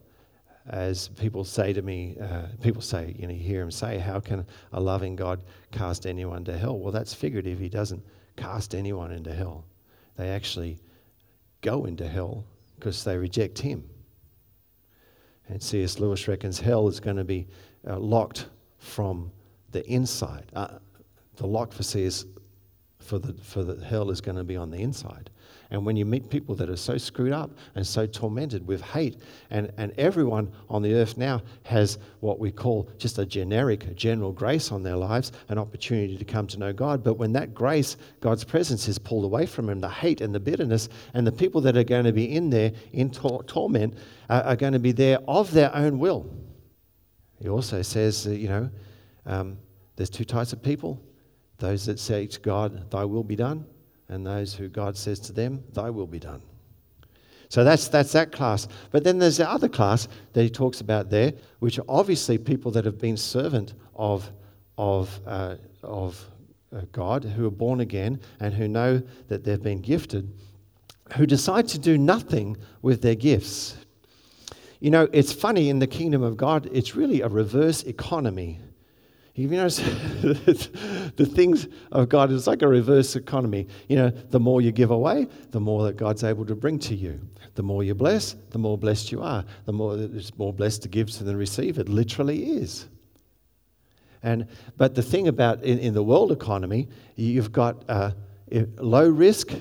As 0.68 1.08
people 1.08 1.46
say 1.46 1.72
to 1.72 1.82
me, 1.82 2.18
uh, 2.22 2.48
people 2.62 2.82
say, 2.82 3.16
you 3.18 3.26
know, 3.26 3.34
you 3.34 3.40
hear 3.40 3.62
him 3.62 3.72
say, 3.72 4.00
How 4.00 4.20
can 4.20 4.46
a 4.74 4.82
loving 4.82 5.16
God 5.16 5.40
cast 5.72 6.06
anyone 6.06 6.44
to 6.44 6.58
hell? 6.58 6.78
Well, 6.78 6.92
that's 6.92 7.14
figurative. 7.14 7.58
He 7.58 7.70
doesn't 7.70 8.04
cast 8.36 8.76
anyone 8.76 9.14
into 9.14 9.34
hell. 9.34 9.64
They 10.18 10.28
actually 10.28 10.78
go 11.62 11.86
into 11.86 12.06
hell 12.06 12.44
because 12.78 13.02
they 13.06 13.16
reject 13.18 13.60
him. 13.60 13.82
And 15.48 15.64
C.S. 15.64 16.00
Lewis 16.00 16.28
reckons 16.28 16.60
hell 16.60 16.90
is 16.90 17.00
going 17.00 17.16
to 17.16 17.24
be 17.24 17.48
uh, 17.88 17.98
locked 17.98 18.48
from 18.78 19.32
the 19.76 19.86
inside. 19.92 20.50
Uh, 20.56 20.80
the 21.36 21.46
lock 21.46 21.74
for 21.74 21.84
says 21.84 22.26
for 23.00 23.20
the, 23.20 23.34
for 23.34 23.64
the 23.64 23.86
hell 23.86 24.10
is 24.10 24.22
going 24.22 24.38
to 24.38 24.44
be 24.44 24.56
on 24.56 24.72
the 24.72 24.78
inside. 24.78 25.30
And 25.70 25.86
when 25.86 25.98
you 25.98 26.06
meet 26.06 26.30
people 26.30 26.56
that 26.56 26.70
are 26.70 26.78
so 26.78 26.98
screwed 26.98 27.34
up 27.34 27.52
and 27.76 27.86
so 27.86 28.06
tormented 28.06 28.66
with 28.66 28.82
hate, 28.82 29.18
and, 29.50 29.74
and 29.78 29.92
everyone 29.98 30.50
on 30.70 30.82
the 30.82 30.94
earth 30.94 31.18
now 31.18 31.42
has 31.64 31.98
what 32.22 32.40
we 32.40 32.52
call 32.52 32.90
just 32.98 33.18
a 33.18 33.26
generic, 33.26 33.96
general 33.98 34.32
grace 34.32 34.72
on 34.72 34.82
their 34.82 34.96
lives, 34.96 35.34
an 35.50 35.58
opportunity 35.58 36.16
to 36.16 36.24
come 36.24 36.48
to 36.48 36.58
know 36.58 36.72
God. 36.72 37.04
But 37.04 37.16
when 37.16 37.34
that 37.34 37.54
grace, 37.54 37.98
God's 38.22 38.46
presence, 38.46 38.88
is 38.88 38.98
pulled 38.98 39.26
away 39.26 39.46
from 39.46 39.66
them, 39.66 39.82
the 39.82 39.90
hate 39.90 40.22
and 40.22 40.34
the 40.34 40.40
bitterness, 40.40 40.88
and 41.14 41.28
the 41.28 41.34
people 41.34 41.60
that 41.62 41.76
are 41.76 41.84
going 41.84 42.06
to 42.06 42.14
be 42.14 42.34
in 42.34 42.50
there 42.50 42.72
in 42.94 43.10
tor- 43.10 43.44
torment 43.44 43.98
are, 44.30 44.44
are 44.44 44.56
going 44.56 44.74
to 44.74 44.80
be 44.80 44.94
there 44.94 45.20
of 45.28 45.52
their 45.52 45.76
own 45.76 46.00
will. 46.00 46.30
He 47.42 47.50
also 47.50 47.82
says, 47.82 48.26
you 48.26 48.48
know, 48.48 48.70
um, 49.26 49.58
there's 49.96 50.10
two 50.10 50.26
types 50.26 50.54
of 50.54 50.62
people 50.62 51.02
those 51.58 51.86
that 51.86 52.00
say 52.00 52.28
to 52.28 52.40
God, 52.42 52.92
Thy 52.92 53.06
will 53.06 53.24
be 53.24 53.36
done, 53.36 53.66
and 54.10 54.26
those 54.26 54.54
who 54.54 54.68
God 54.68 54.98
says 54.98 55.20
to 55.22 55.34
them, 55.34 55.64
Thy 55.74 55.90
will 55.90 56.08
be 56.08 56.20
done. 56.20 56.42
So 57.50 57.64
that's, 57.64 57.88
that's 57.88 58.12
that 58.14 58.32
class. 58.32 58.68
But 58.92 59.04
then 59.04 59.20
there's 59.20 59.38
the 59.38 59.50
other 59.50 59.70
class 59.70 60.08
that 60.34 60.44
he 60.44 60.50
talks 60.50 60.82
about 60.82 61.10
there, 61.10 61.34
which 61.60 61.80
are 61.80 61.86
obviously 61.88 62.38
people 62.38 62.72
that 62.72 62.86
have 62.86 63.00
been 63.00 63.18
servant 63.18 63.74
of, 63.96 64.30
of, 64.78 65.20
uh, 65.26 65.56
of 65.84 66.22
uh, 66.76 66.82
God, 66.92 67.24
who 67.24 67.46
are 67.46 67.52
born 67.52 67.80
again 67.80 68.20
and 68.40 68.54
who 68.54 68.68
know 68.68 69.02
that 69.28 69.44
they've 69.44 69.62
been 69.62 69.82
gifted, 69.82 70.34
who 71.16 71.26
decide 71.26 71.68
to 71.70 71.80
do 71.80 71.98
nothing 71.98 72.58
with 72.82 73.02
their 73.02 73.16
gifts. 73.16 73.78
You 74.80 74.92
know, 74.92 75.08
it's 75.14 75.32
funny 75.32 75.70
in 75.70 75.80
the 75.80 75.88
kingdom 75.88 76.24
of 76.24 76.36
God, 76.36 76.68
it's 76.74 76.96
really 76.96 77.22
a 77.22 77.30
reverse 77.30 77.84
economy 77.84 78.60
you 79.36 79.50
know, 79.50 79.68
the 79.70 81.30
things 81.30 81.68
of 81.92 82.08
God 82.08 82.32
is 82.32 82.48
like 82.48 82.62
a 82.62 82.68
reverse 82.68 83.18
economy. 83.18 83.68
You 83.90 83.98
know, 83.98 84.10
the 84.10 84.40
more 84.40 84.62
you 84.62 84.72
give 84.72 84.92
away, 84.92 85.28
the 85.52 85.60
more 85.60 85.84
that 85.84 85.98
God's 85.98 86.24
able 86.24 86.46
to 86.46 86.56
bring 86.56 86.80
to 86.80 86.96
you. 86.96 87.20
The 87.56 87.64
more 87.64 87.84
you 87.84 87.96
bless, 87.96 88.36
the 88.52 88.58
more 88.58 88.78
blessed 88.78 89.12
you 89.12 89.22
are. 89.22 89.44
The 89.66 89.74
more 89.74 89.98
it's 89.98 90.38
more 90.38 90.54
blessed 90.54 90.84
to 90.84 90.90
give 90.90 91.12
than 91.20 91.36
receive. 91.36 91.78
It 91.78 91.90
literally 91.90 92.52
is. 92.52 92.88
And, 94.24 94.48
but 94.78 94.96
the 94.96 95.04
thing 95.04 95.28
about 95.28 95.64
in, 95.64 95.80
in 95.80 95.94
the 95.94 96.04
world 96.04 96.32
economy, 96.32 96.88
you've 97.16 97.52
got 97.52 97.84
uh, 97.90 98.12
low 98.78 99.08
risk, 99.08 99.54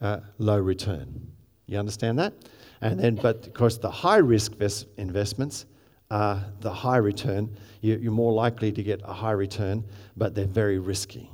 uh, 0.00 0.20
low 0.38 0.58
return. 0.58 1.32
You 1.66 1.78
understand 1.78 2.18
that? 2.18 2.34
And 2.80 3.00
then, 3.00 3.14
but 3.14 3.46
of 3.46 3.54
course, 3.54 3.78
the 3.78 3.90
high 3.90 4.18
risk 4.18 4.52
investments 4.98 5.66
are 6.10 6.44
the 6.60 6.72
high 6.72 6.98
return. 6.98 7.56
You're 7.80 8.12
more 8.12 8.32
likely 8.32 8.72
to 8.72 8.82
get 8.82 9.00
a 9.04 9.12
high 9.12 9.32
return, 9.32 9.84
but 10.16 10.34
they're 10.34 10.46
very 10.46 10.78
risky. 10.78 11.30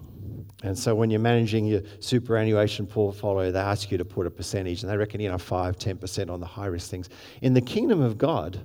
And 0.62 0.78
so 0.78 0.94
when 0.94 1.10
you're 1.10 1.20
managing 1.20 1.66
your 1.66 1.82
superannuation 2.00 2.86
portfolio, 2.86 3.50
they 3.50 3.58
ask 3.58 3.90
you 3.90 3.98
to 3.98 4.04
put 4.04 4.26
a 4.26 4.30
percentage, 4.30 4.82
and 4.82 4.90
they 4.90 4.96
reckon, 4.96 5.20
you 5.20 5.30
know, 5.30 5.38
5 5.38 5.76
10% 5.76 6.30
on 6.30 6.40
the 6.40 6.46
high 6.46 6.66
risk 6.66 6.90
things. 6.90 7.08
In 7.40 7.54
the 7.54 7.60
kingdom 7.60 8.00
of 8.00 8.18
God, 8.18 8.60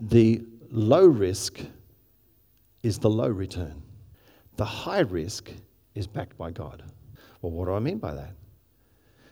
the 0.00 0.42
low 0.70 1.06
risk 1.06 1.60
is 2.82 2.98
the 2.98 3.10
low 3.10 3.28
return. 3.28 3.82
The 4.56 4.64
high 4.64 5.00
risk 5.00 5.50
is 5.94 6.06
backed 6.06 6.36
by 6.36 6.50
God. 6.50 6.82
Well, 7.42 7.52
what 7.52 7.66
do 7.66 7.74
I 7.74 7.78
mean 7.78 7.98
by 7.98 8.14
that? 8.14 8.32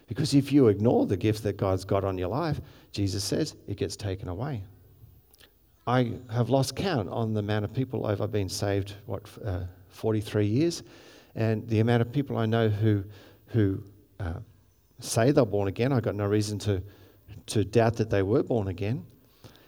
Because 0.07 0.35
if 0.35 0.53
you 0.53 0.69
ignore 0.69 1.07
the 1.07 1.17
gift 1.17 1.43
that 1.43 1.57
God's 1.57 1.85
got 1.85 2.05
on 2.05 2.17
your 2.17 2.29
life, 2.29 2.61
Jesus 2.93 3.25
says 3.25 3.57
it 3.67 3.77
gets 3.77 3.97
taken 3.97 4.29
away. 4.29 4.62
I 5.87 6.12
have 6.31 6.51
lost 6.51 6.75
count 6.75 7.09
on 7.09 7.33
the 7.33 7.40
amount 7.40 7.64
of 7.64 7.72
people 7.72 8.07
I've 8.07 8.33
been 8.33 8.49
saved, 8.49 8.94
what, 9.07 9.22
uh, 9.44 9.61
43 9.88 10.46
years, 10.46 10.83
and 11.35 11.68
the 11.68 11.81
amount 11.81 12.03
of 12.03 12.12
people 12.12 12.37
I 12.37 12.46
know 12.46 12.68
who, 12.68 13.05
who 13.49 13.83
uh, 14.18 14.40
say 14.99 15.31
they're 15.31 15.44
born 15.44 15.68
again. 15.68 15.92
I've 15.92 16.03
got 16.03 16.14
no 16.14 16.27
reason 16.27 16.59
to, 16.61 16.83
to 17.46 17.64
doubt 17.64 17.96
that 17.96 18.11
they 18.11 18.22
were 18.22 18.42
born 18.42 18.68
again, 18.68 19.07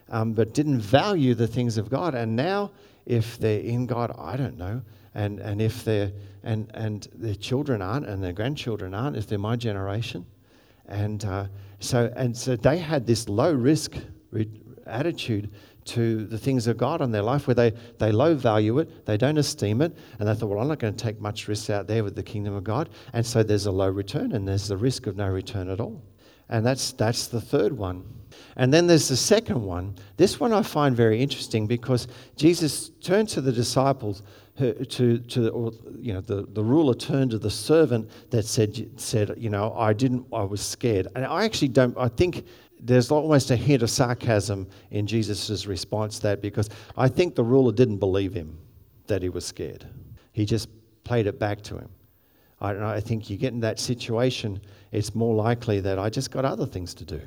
um, 0.09 0.33
but 0.33 0.55
didn't 0.55 0.81
value 0.81 1.35
the 1.35 1.47
things 1.47 1.79
of 1.79 1.89
God. 1.89 2.15
And 2.15 2.35
now, 2.35 2.73
if 3.07 3.39
they're 3.39 3.61
in 3.61 3.87
God, 3.87 4.13
I 4.19 4.37
don't 4.37 4.59
know. 4.59 4.83
And, 5.15 5.39
and 5.41 5.63
if 5.63 5.85
they're 5.85 6.13
and, 6.43 6.71
and 6.75 7.09
their 7.15 7.35
children 7.35 7.83
aren't, 7.83 8.07
and 8.07 8.23
their 8.23 8.33
grandchildren 8.33 8.95
aren't, 8.95 9.17
if 9.17 9.27
they're 9.27 9.39
my 9.39 9.57
generation. 9.57 10.25
And 10.87 11.25
uh, 11.25 11.47
so, 11.81 12.13
and 12.17 12.37
so 12.37 12.57
they 12.57 12.79
had 12.79 13.07
this 13.07 13.29
low 13.29 13.53
risk 13.53 13.97
re- 14.31 14.49
attitude 14.87 15.51
to 15.89 16.27
the 16.27 16.39
things 16.39 16.67
of 16.67 16.77
God 16.77 17.01
in 17.01 17.11
their 17.11 17.23
life 17.23 17.47
where 17.47 17.55
they, 17.55 17.73
they 17.99 18.13
low 18.13 18.35
value 18.35 18.79
it, 18.79 19.07
they 19.07 19.17
don't 19.17 19.39
esteem 19.39 19.83
it, 19.83 19.97
and 20.19 20.29
they 20.29 20.35
thought, 20.35 20.49
well, 20.49 20.61
I'm 20.61 20.69
not 20.69 20.79
going 20.79 20.95
to 20.95 21.03
take 21.03 21.21
much 21.21 21.49
risk 21.49 21.71
out 21.71 21.87
there 21.87 22.05
with 22.05 22.15
the 22.15 22.23
kingdom 22.23 22.55
of 22.55 22.65
God. 22.65 22.89
And 23.13 23.25
so 23.25 23.43
there's 23.43 23.67
a 23.67 23.73
low 23.73 23.89
return, 23.89 24.33
and 24.33 24.47
there's 24.47 24.69
the 24.69 24.77
risk 24.77 25.07
of 25.07 25.17
no 25.17 25.29
return 25.29 25.69
at 25.69 25.81
all. 25.81 26.03
And 26.49 26.65
that's, 26.65 26.93
that's 26.93 27.27
the 27.27 27.41
third 27.41 27.73
one. 27.73 28.05
And 28.57 28.73
then 28.73 28.87
there's 28.87 29.09
the 29.09 29.17
second 29.17 29.63
one. 29.63 29.97
This 30.17 30.41
one 30.41 30.53
I 30.53 30.63
find 30.63 30.97
very 30.97 31.21
interesting 31.21 31.67
because 31.67 32.09
Jesus 32.37 32.91
turned 33.01 33.29
to 33.31 33.41
the 33.41 33.53
disciples 33.53 34.23
uh, 34.61 34.73
to, 34.89 35.19
to 35.19 35.49
or, 35.51 35.73
you 35.99 36.13
know, 36.13 36.21
the, 36.21 36.47
the 36.53 36.63
ruler 36.63 36.95
turned 36.95 37.31
to 37.31 37.39
the 37.39 37.51
servant 37.51 38.11
that 38.31 38.45
said, 38.45 38.91
said, 38.97 39.35
you 39.37 39.51
know, 39.51 39.73
I 39.75 39.93
didn't, 39.93 40.27
I 40.33 40.43
was 40.43 40.61
scared. 40.61 41.09
And 41.15 41.25
I 41.25 41.45
actually 41.45 41.69
don't, 41.69 41.97
I 41.97 42.09
think 42.09 42.45
there's 42.81 43.11
almost 43.11 43.51
a 43.51 43.57
hint 43.57 43.83
of 43.83 43.91
sarcasm 43.91 44.69
in 44.91 45.07
Jesus' 45.07 45.67
response 45.67 46.17
to 46.17 46.23
that 46.25 46.43
because 46.43 46.69
I 46.97 47.09
think 47.09 47.35
the 47.35 47.45
ruler 47.45 47.73
didn't 47.73 47.99
believe 47.99 48.33
him 48.33 48.59
that 49.07 49.23
he 49.23 49.29
was 49.29 49.45
scared. 49.45 49.87
He 50.33 50.45
just 50.45 50.69
played 51.05 51.27
it 51.27 51.39
back 51.39 51.63
to 51.63 51.79
him. 51.79 51.89
I, 52.61 52.97
I 52.97 53.01
think 53.01 53.31
you 53.31 53.37
get 53.37 53.53
in 53.53 53.61
that 53.61 53.79
situation, 53.79 54.61
it's 54.93 55.15
more 55.15 55.35
likely 55.35 55.81
that 55.81 55.99
I 55.99 56.11
just 56.11 56.31
got 56.31 56.45
other 56.45 56.67
things 56.67 56.95
to 56.95 57.05
do. 57.05 57.21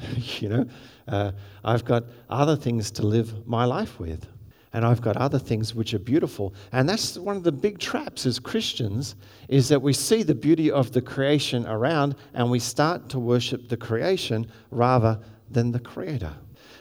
you 0.16 0.48
know, 0.48 0.66
uh, 1.08 1.32
I've 1.64 1.84
got 1.84 2.04
other 2.28 2.56
things 2.56 2.90
to 2.92 3.06
live 3.06 3.46
my 3.46 3.64
life 3.64 3.98
with 3.98 4.26
and 4.72 4.86
I've 4.86 5.02
got 5.02 5.16
other 5.16 5.38
things 5.38 5.74
which 5.74 5.92
are 5.92 5.98
beautiful. 5.98 6.54
And 6.72 6.88
that's 6.88 7.18
one 7.18 7.36
of 7.36 7.42
the 7.42 7.52
big 7.52 7.78
traps 7.78 8.24
as 8.24 8.38
Christians 8.38 9.16
is 9.48 9.68
that 9.68 9.82
we 9.82 9.92
see 9.92 10.22
the 10.22 10.34
beauty 10.34 10.70
of 10.70 10.92
the 10.92 11.02
creation 11.02 11.66
around 11.66 12.16
and 12.32 12.50
we 12.50 12.58
start 12.58 13.08
to 13.10 13.18
worship 13.18 13.68
the 13.68 13.76
creation 13.76 14.50
rather 14.70 15.18
than 15.50 15.72
the 15.72 15.78
creator. 15.78 16.32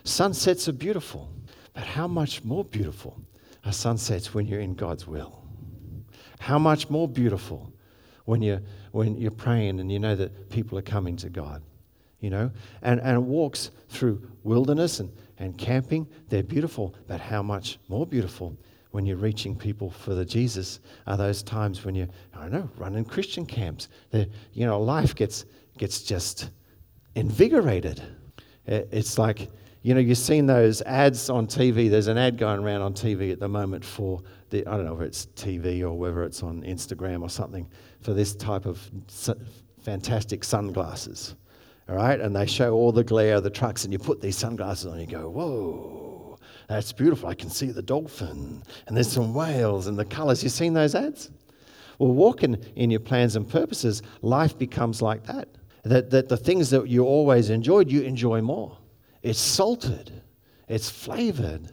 Sunsets 0.04 0.69
are 0.69 0.73
beautiful, 0.73 1.30
but 1.73 1.84
how 1.84 2.08
much 2.08 2.43
more 2.43 2.63
beautiful 2.63 3.21
are 3.65 3.73
sunsets 3.73 4.34
when 4.34 4.47
you're 4.47 4.62
in 4.62 4.73
God's 4.73 5.06
will? 5.06 5.43
How 6.39 6.58
much 6.58 6.89
more 6.89 7.08
beautiful 7.08 7.71
when 8.25 8.41
you're, 8.41 8.62
when 8.91 9.17
you're 9.17 9.32
praying 9.32 9.80
and 9.80 9.91
you 9.91 9.99
know 9.99 10.15
that 10.15 10.49
people 10.49 10.77
are 10.77 10.84
coming 10.84 11.17
to 11.17 11.30
God? 11.30 11.62
You 12.21 12.30
know, 12.30 12.51
and, 12.84 13.01
and 13.01 13.27
walks 13.27 13.71
through 13.89 14.21
wilderness 14.43 14.99
and 14.99 15.12
and 15.41 15.58
camping, 15.58 16.08
they're 16.30 16.43
beautiful, 16.43 16.95
but 17.08 17.19
how 17.19 17.41
much 17.41 17.80
more 17.89 18.06
beautiful 18.06 18.56
when 18.91 19.08
you're 19.08 19.17
reaching 19.17 19.56
people 19.56 19.89
for 19.89 20.13
the 20.13 20.23
Jesus 20.23 20.80
are 21.08 21.17
those 21.17 21.41
times 21.41 21.84
when 21.84 21.95
you, 21.95 22.08
I 22.36 22.41
don't 22.41 22.51
know, 22.51 22.69
running 22.77 23.04
Christian 23.04 23.45
camps. 23.45 23.88
The, 24.12 24.30
you 24.54 24.67
know, 24.67 24.80
life 24.80 25.15
gets, 25.15 25.45
gets 25.80 26.04
just 26.04 26.51
invigorated. 27.15 28.04
It's 28.67 29.17
like, 29.17 29.49
you 29.82 29.95
know, 29.95 29.99
you've 29.99 30.19
seen 30.19 30.45
those 30.45 30.84
ads 30.84 31.27
on 31.27 31.47
TV. 31.47 31.89
There's 31.89 32.08
an 32.08 32.19
ad 32.19 32.38
going 32.38 32.63
around 32.63 32.84
on 32.84 32.93
TV 32.93 33.32
at 33.32 33.39
the 33.39 33.49
moment 33.49 33.84
for 33.84 34.21
the, 34.51 34.60
I 34.67 34.77
don't 34.77 34.86
know 34.86 34.93
if 34.93 35.01
it's 35.01 35.25
TV 35.36 35.82
or 35.82 35.93
whether 35.93 36.23
it's 36.23 36.43
on 36.43 36.62
Instagram 36.62 37.23
or 37.23 37.30
something, 37.30 37.67
for 38.01 38.13
this 38.13 38.36
type 38.36 38.67
of 38.67 38.80
fantastic 39.80 40.43
sunglasses 40.43 41.36
all 41.89 41.95
right? 41.95 42.19
And 42.19 42.35
they 42.35 42.45
show 42.45 42.73
all 42.73 42.91
the 42.91 43.03
glare 43.03 43.35
of 43.35 43.43
the 43.43 43.49
trucks, 43.49 43.83
and 43.83 43.93
you 43.93 43.99
put 43.99 44.21
these 44.21 44.37
sunglasses 44.37 44.85
on, 44.85 44.99
and 44.99 45.01
you 45.01 45.17
go, 45.17 45.29
whoa, 45.29 46.39
that's 46.67 46.91
beautiful. 46.91 47.29
I 47.29 47.33
can 47.33 47.49
see 47.49 47.71
the 47.71 47.81
dolphin, 47.81 48.63
and 48.87 48.95
there's 48.95 49.11
some 49.11 49.33
whales, 49.33 49.87
and 49.87 49.97
the 49.97 50.05
colors. 50.05 50.43
You've 50.43 50.53
seen 50.53 50.73
those 50.73 50.95
ads? 50.95 51.31
Well, 51.99 52.13
walking 52.13 52.63
in 52.75 52.89
your 52.89 52.99
plans 52.99 53.35
and 53.35 53.47
purposes, 53.47 54.01
life 54.21 54.57
becomes 54.57 55.01
like 55.01 55.25
that. 55.25 55.49
That, 55.83 56.09
that 56.11 56.29
the 56.29 56.37
things 56.37 56.69
that 56.69 56.87
you 56.87 57.03
always 57.03 57.49
enjoyed, 57.49 57.91
you 57.91 58.01
enjoy 58.01 58.41
more. 58.41 58.77
It's 59.21 59.39
salted, 59.39 60.11
it's 60.67 60.89
flavored. 60.89 61.71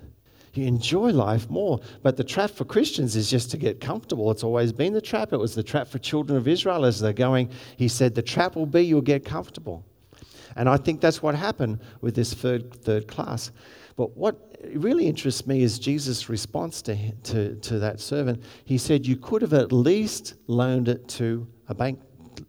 You 0.54 0.66
enjoy 0.66 1.10
life 1.10 1.48
more. 1.48 1.80
But 2.02 2.16
the 2.16 2.24
trap 2.24 2.50
for 2.50 2.64
Christians 2.64 3.14
is 3.14 3.30
just 3.30 3.50
to 3.52 3.56
get 3.56 3.80
comfortable. 3.80 4.30
It's 4.32 4.42
always 4.42 4.72
been 4.72 4.92
the 4.92 5.00
trap. 5.00 5.32
It 5.32 5.36
was 5.36 5.54
the 5.54 5.62
trap 5.62 5.86
for 5.86 5.98
children 5.98 6.36
of 6.36 6.48
Israel 6.48 6.84
as 6.84 6.98
they're 6.98 7.12
going. 7.12 7.50
He 7.76 7.86
said, 7.86 8.14
The 8.14 8.22
trap 8.22 8.56
will 8.56 8.66
be 8.66 8.82
you'll 8.82 9.00
get 9.00 9.24
comfortable. 9.24 9.84
And 10.56 10.68
I 10.68 10.76
think 10.76 11.00
that's 11.00 11.22
what 11.22 11.34
happened 11.34 11.80
with 12.00 12.14
this 12.14 12.34
third, 12.34 12.72
third 12.82 13.08
class. 13.08 13.50
But 13.96 14.16
what 14.16 14.56
really 14.74 15.06
interests 15.06 15.46
me 15.46 15.62
is 15.62 15.78
Jesus' 15.78 16.28
response 16.28 16.82
to, 16.82 17.12
to, 17.12 17.56
to 17.56 17.78
that 17.78 18.00
servant. 18.00 18.42
He 18.64 18.78
said, 18.78 19.06
You 19.06 19.16
could 19.16 19.42
have 19.42 19.54
at 19.54 19.72
least 19.72 20.34
loaned 20.46 20.88
it 20.88 21.08
to 21.08 21.46
a 21.68 21.74
bank, 21.74 22.00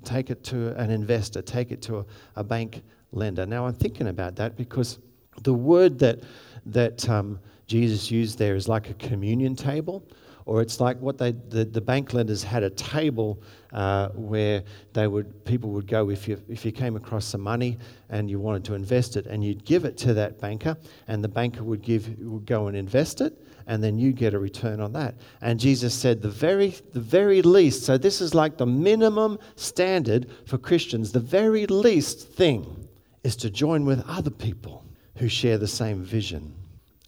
take 0.03 0.29
it 0.29 0.43
to 0.45 0.79
an 0.79 0.91
investor, 0.91 1.41
take 1.41 1.71
it 1.71 1.81
to 1.83 1.99
a, 1.99 2.05
a 2.37 2.43
bank 2.43 2.83
lender. 3.11 3.45
Now, 3.45 3.65
I'm 3.65 3.73
thinking 3.73 4.07
about 4.07 4.35
that 4.35 4.55
because 4.55 4.99
the 5.43 5.53
word 5.53 5.99
that, 5.99 6.19
that 6.67 7.07
um, 7.09 7.39
Jesus 7.67 8.11
used 8.11 8.37
there 8.37 8.55
is 8.55 8.67
like 8.67 8.89
a 8.89 8.93
communion 8.95 9.55
table 9.55 10.03
or 10.45 10.61
it's 10.61 10.79
like 10.79 10.99
what 10.99 11.17
they 11.17 11.31
the, 11.31 11.65
the 11.65 11.81
bank 11.81 12.13
lenders 12.13 12.43
had 12.43 12.63
a 12.63 12.69
table 12.71 13.41
uh, 13.73 14.09
where 14.09 14.63
they 14.93 15.07
would 15.07 15.45
people 15.45 15.69
would 15.69 15.87
go 15.87 16.09
if 16.09 16.27
you 16.27 16.41
if 16.49 16.65
you 16.65 16.71
came 16.71 16.95
across 16.95 17.25
some 17.25 17.41
money 17.41 17.77
and 18.09 18.29
you 18.29 18.39
wanted 18.39 18.63
to 18.65 18.73
invest 18.73 19.15
it 19.15 19.25
and 19.27 19.43
you'd 19.43 19.63
give 19.65 19.85
it 19.85 19.97
to 19.97 20.13
that 20.13 20.39
banker 20.39 20.75
and 21.07 21.23
the 21.23 21.27
banker 21.27 21.63
would 21.63 21.81
give 21.81 22.17
would 22.19 22.45
go 22.45 22.67
and 22.67 22.75
invest 22.75 23.21
it 23.21 23.37
and 23.67 23.83
then 23.83 23.99
you 23.99 24.11
get 24.11 24.33
a 24.33 24.39
return 24.39 24.79
on 24.81 24.91
that. 24.93 25.13
And 25.41 25.59
Jesus 25.59 25.93
said 25.93 26.21
the 26.21 26.29
very 26.29 26.73
the 26.93 26.99
very 26.99 27.41
least 27.41 27.83
so 27.83 27.97
this 27.97 28.21
is 28.21 28.33
like 28.33 28.57
the 28.57 28.65
minimum 28.65 29.37
standard 29.55 30.27
for 30.45 30.57
Christians. 30.57 31.11
The 31.11 31.19
very 31.19 31.67
least 31.67 32.27
thing 32.27 32.87
is 33.23 33.35
to 33.37 33.49
join 33.49 33.85
with 33.85 34.03
other 34.07 34.31
people 34.31 34.85
who 35.17 35.27
share 35.27 35.57
the 35.57 35.67
same 35.67 36.03
vision 36.03 36.53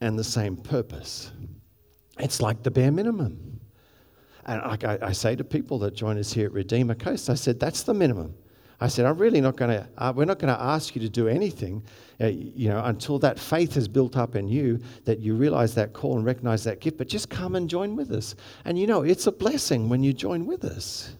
and 0.01 0.19
the 0.19 0.23
same 0.23 0.57
purpose 0.57 1.31
it's 2.19 2.41
like 2.41 2.63
the 2.63 2.71
bare 2.71 2.91
minimum. 2.91 3.59
And 4.45 4.61
like 4.63 4.83
I, 4.83 4.97
I, 5.01 5.11
say 5.11 5.35
to 5.35 5.43
people 5.43 5.77
that 5.79 5.93
join 5.93 6.17
us 6.17 6.33
here 6.33 6.47
at 6.47 6.51
Redeemer 6.51 6.95
Coast, 6.95 7.29
I 7.29 7.35
said, 7.35 7.59
that's 7.59 7.83
the 7.83 7.93
minimum. 7.93 8.33
I 8.79 8.87
said, 8.87 9.05
I'm 9.05 9.19
really 9.19 9.41
not 9.41 9.55
going 9.55 9.69
to, 9.69 9.87
uh, 9.99 10.11
we're 10.15 10.25
not 10.25 10.39
going 10.39 10.51
to 10.53 10.59
ask 10.59 10.95
you 10.95 11.01
to 11.01 11.09
do 11.09 11.27
anything, 11.27 11.83
uh, 12.19 12.27
you 12.27 12.67
know, 12.67 12.83
until 12.85 13.19
that 13.19 13.37
faith 13.37 13.77
is 13.77 13.87
built 13.87 14.17
up 14.17 14.35
in 14.35 14.47
you, 14.47 14.79
that 15.05 15.19
you 15.19 15.35
realize 15.35 15.75
that 15.75 15.93
call 15.93 16.17
and 16.17 16.25
recognize 16.25 16.63
that 16.63 16.81
gift, 16.81 16.97
but 16.97 17.07
just 17.07 17.29
come 17.29 17.55
and 17.55 17.69
join 17.69 17.95
with 17.95 18.09
us. 18.11 18.33
And 18.65 18.79
you 18.79 18.87
know, 18.87 19.03
it's 19.03 19.27
a 19.27 19.31
blessing 19.31 19.87
when 19.87 20.01
you 20.01 20.13
join 20.13 20.47
with 20.47 20.65
us. 20.65 21.15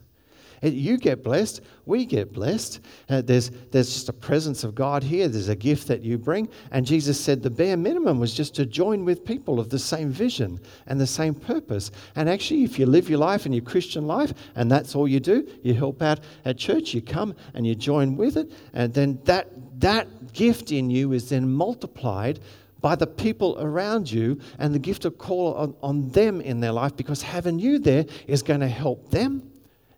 You 0.62 0.98
get 0.98 1.24
blessed, 1.24 1.62
we 1.88 2.06
get 2.06 2.32
blessed. 2.32 2.82
Uh, 3.10 3.22
there's, 3.22 3.50
there's 3.72 3.92
just 3.92 4.10
a 4.10 4.14
presence 4.14 4.64
of 4.64 4.76
God 4.76 5.04
here, 5.04 5.28
there's 5.28 5.50
a 5.50 5.56
gift 5.56 5.88
that 5.88 6.04
you 6.04 6.20
bring. 6.20 6.50
And 6.72 6.86
Jesus 6.86 7.20
said 7.20 7.42
the 7.42 7.50
bare 7.50 7.78
minimum 7.78 8.20
was 8.20 8.34
just 8.34 8.54
to 8.56 8.66
join 8.68 9.04
with 9.04 9.26
people 9.26 9.60
of 9.60 9.70
the 9.70 9.80
same 9.80 10.12
vision 10.12 10.60
and 10.86 11.02
the 11.02 11.08
same 11.08 11.34
purpose. 11.34 11.90
And 12.16 12.30
actually, 12.30 12.64
if 12.64 12.78
you 12.78 12.86
live 12.86 13.10
your 13.10 13.18
life 13.18 13.46
and 13.46 13.56
your 13.56 13.64
Christian 13.64 14.06
life, 14.06 14.34
and 14.56 14.72
that's 14.72 14.96
all 14.96 15.08
you 15.08 15.20
do, 15.20 15.48
you 15.64 15.74
help 15.74 16.02
out 16.04 16.20
at 16.46 16.58
church, 16.58 16.94
you 16.94 17.02
come 17.02 17.36
and 17.56 17.66
you 17.66 17.74
join 17.74 18.16
with 18.16 18.38
it, 18.38 18.52
and 18.74 18.94
then 18.94 19.20
that, 19.24 19.50
that 19.80 20.34
gift 20.34 20.72
in 20.72 20.92
you 20.92 21.14
is 21.14 21.30
then 21.30 21.50
multiplied 21.50 22.40
by 22.82 22.96
the 22.96 23.08
people 23.08 23.58
around 23.60 24.12
you 24.12 24.40
and 24.60 24.74
the 24.74 24.80
gift 24.80 25.06
of 25.06 25.18
call 25.18 25.54
on, 25.54 25.76
on 25.82 26.10
them 26.10 26.42
in 26.42 26.60
their 26.60 26.72
life 26.72 26.96
because 26.96 27.22
having 27.22 27.60
you 27.60 27.80
there 27.80 28.06
is 28.28 28.42
going 28.44 28.60
to 28.60 28.68
help 28.68 29.10
them. 29.10 29.51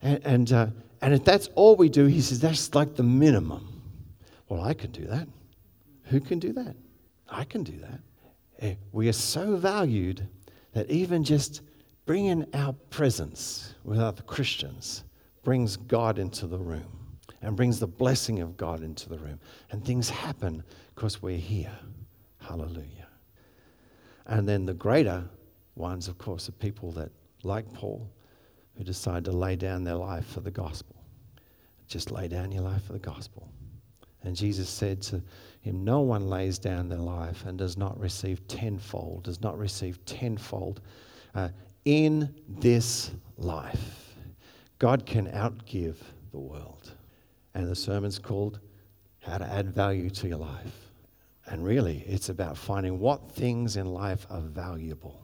And, 0.03 0.21
and, 0.25 0.51
uh, 0.51 0.67
and 1.01 1.13
if 1.13 1.23
that's 1.23 1.47
all 1.55 1.75
we 1.75 1.89
do, 1.89 2.05
he 2.05 2.21
says, 2.21 2.39
that's 2.39 2.75
like 2.75 2.95
the 2.95 3.03
minimum. 3.03 3.81
Well, 4.49 4.61
I 4.61 4.73
can 4.73 4.91
do 4.91 5.05
that. 5.05 5.27
Who 6.03 6.19
can 6.19 6.37
do 6.37 6.53
that? 6.53 6.75
I 7.29 7.45
can 7.45 7.63
do 7.63 7.77
that. 7.79 7.99
Eh, 8.59 8.75
we 8.91 9.09
are 9.09 9.13
so 9.13 9.55
valued 9.55 10.27
that 10.73 10.89
even 10.91 11.23
just 11.23 11.61
bringing 12.05 12.45
our 12.53 12.73
presence 12.89 13.73
with 13.83 13.99
other 13.99 14.21
Christians 14.23 15.03
brings 15.43 15.77
God 15.77 16.19
into 16.19 16.47
the 16.47 16.59
room 16.59 17.17
and 17.41 17.55
brings 17.55 17.79
the 17.79 17.87
blessing 17.87 18.41
of 18.41 18.57
God 18.57 18.83
into 18.83 19.09
the 19.09 19.17
room. 19.17 19.39
And 19.71 19.83
things 19.83 20.09
happen 20.09 20.63
because 20.95 21.21
we're 21.21 21.37
here. 21.37 21.77
Hallelujah. 22.39 23.07
And 24.25 24.47
then 24.47 24.65
the 24.65 24.73
greater 24.73 25.23
ones, 25.75 26.07
of 26.07 26.17
course, 26.17 26.47
are 26.49 26.53
people 26.53 26.91
that, 26.93 27.09
like 27.43 27.71
Paul, 27.73 28.09
who 28.77 28.83
decide 28.83 29.25
to 29.25 29.31
lay 29.31 29.55
down 29.55 29.83
their 29.83 29.95
life 29.95 30.25
for 30.25 30.41
the 30.41 30.51
gospel. 30.51 30.95
Just 31.88 32.12
lay 32.12 32.27
down 32.27 32.51
your 32.51 32.63
life 32.63 32.83
for 32.86 32.93
the 32.93 32.99
gospel. 32.99 33.49
And 34.23 34.36
Jesus 34.36 34.69
said 34.69 35.01
to 35.03 35.21
him, 35.62 35.83
No 35.83 36.01
one 36.01 36.29
lays 36.29 36.57
down 36.57 36.89
their 36.89 36.97
life 36.97 37.45
and 37.45 37.57
does 37.57 37.77
not 37.77 37.99
receive 37.99 38.47
tenfold, 38.47 39.23
does 39.23 39.41
not 39.41 39.57
receive 39.57 40.03
tenfold 40.05 40.81
uh, 41.36 41.49
in 41.86 42.33
this 42.47 43.12
life. 43.38 44.15
God 44.79 45.05
can 45.05 45.27
outgive 45.27 45.97
the 46.31 46.39
world. 46.39 46.91
And 47.53 47.69
the 47.69 47.75
sermon's 47.75 48.17
called 48.17 48.59
How 49.21 49.38
to 49.38 49.45
Add 49.45 49.73
Value 49.75 50.09
to 50.12 50.27
Your 50.27 50.39
Life. 50.39 50.91
And 51.45 51.63
really, 51.63 52.03
it's 52.07 52.29
about 52.29 52.57
finding 52.57 52.99
what 52.99 53.31
things 53.31 53.75
in 53.75 53.86
life 53.86 54.25
are 54.29 54.41
valuable. 54.41 55.21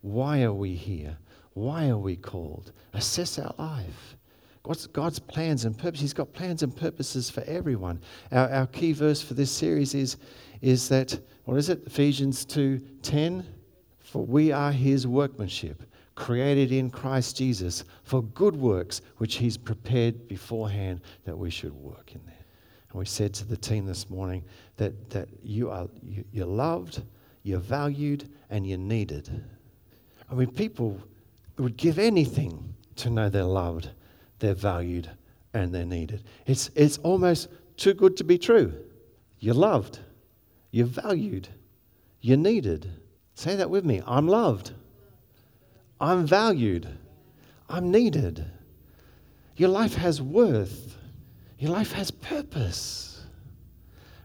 Why 0.00 0.42
are 0.42 0.52
we 0.52 0.74
here? 0.74 1.16
Why 1.58 1.88
are 1.88 1.98
we 1.98 2.14
called? 2.14 2.70
Assess 2.92 3.36
our 3.36 3.52
life. 3.58 4.16
What's 4.62 4.86
God's 4.86 5.18
plans 5.18 5.64
and 5.64 5.76
purposes? 5.76 6.02
He's 6.02 6.12
got 6.12 6.32
plans 6.32 6.62
and 6.62 6.74
purposes 6.74 7.30
for 7.30 7.42
everyone. 7.48 8.00
Our, 8.30 8.48
our 8.48 8.66
key 8.68 8.92
verse 8.92 9.20
for 9.20 9.34
this 9.34 9.50
series 9.50 9.92
is, 9.92 10.18
is 10.62 10.88
that, 10.90 11.18
what 11.46 11.56
is 11.56 11.68
it? 11.68 11.82
Ephesians 11.84 12.44
2 12.44 12.78
10. 13.02 13.44
For 13.98 14.24
we 14.24 14.52
are 14.52 14.70
his 14.70 15.08
workmanship, 15.08 15.82
created 16.14 16.70
in 16.70 16.90
Christ 16.90 17.36
Jesus 17.36 17.82
for 18.04 18.22
good 18.22 18.54
works, 18.54 19.02
which 19.16 19.34
he's 19.34 19.56
prepared 19.56 20.28
beforehand 20.28 21.00
that 21.24 21.36
we 21.36 21.50
should 21.50 21.74
work 21.74 22.12
in 22.14 22.20
there. 22.24 22.44
And 22.90 23.00
we 23.00 23.04
said 23.04 23.34
to 23.34 23.44
the 23.44 23.56
team 23.56 23.84
this 23.84 24.08
morning 24.08 24.44
that, 24.76 25.10
that 25.10 25.28
you 25.42 25.70
are, 25.70 25.88
you, 26.04 26.24
you're 26.30 26.46
loved, 26.46 27.02
you're 27.42 27.58
valued, 27.58 28.28
and 28.48 28.64
you're 28.64 28.78
needed. 28.78 29.44
I 30.30 30.34
mean, 30.34 30.52
people 30.52 31.00
would 31.58 31.76
give 31.76 31.98
anything 31.98 32.74
to 32.96 33.10
know 33.10 33.28
they're 33.28 33.44
loved, 33.44 33.90
they're 34.38 34.54
valued, 34.54 35.10
and 35.54 35.74
they're 35.74 35.84
needed. 35.84 36.24
It's, 36.46 36.70
it's 36.74 36.98
almost 36.98 37.48
too 37.76 37.94
good 37.94 38.16
to 38.18 38.24
be 38.24 38.38
true. 38.38 38.72
You're 39.40 39.54
loved, 39.54 40.00
you're 40.70 40.86
valued, 40.86 41.48
you're 42.20 42.36
needed. 42.36 42.90
Say 43.34 43.56
that 43.56 43.70
with 43.70 43.84
me 43.84 44.02
I'm 44.06 44.26
loved, 44.26 44.72
I'm 46.00 46.26
valued, 46.26 46.88
I'm 47.68 47.90
needed. 47.90 48.44
Your 49.56 49.68
life 49.68 49.94
has 49.94 50.22
worth, 50.22 50.96
your 51.58 51.70
life 51.70 51.92
has 51.92 52.10
purpose. 52.10 53.24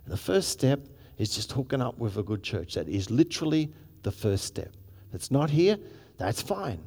The 0.06 0.17
first 0.17 0.50
step 0.50 0.82
is 1.17 1.34
just 1.34 1.52
hooking 1.52 1.82
up 1.82 1.98
with 1.98 2.17
a 2.17 2.24
good 2.24 2.43
church. 2.43 2.74
That 2.74 2.89
is 2.89 3.10
literally 3.10 3.72
the 4.04 4.12
first 4.12 4.46
step. 4.46 4.72
If 5.10 5.15
it's 5.15 5.32
not 5.32 5.50
here, 5.50 5.78
that's 6.17 6.41
fine. 6.41 6.80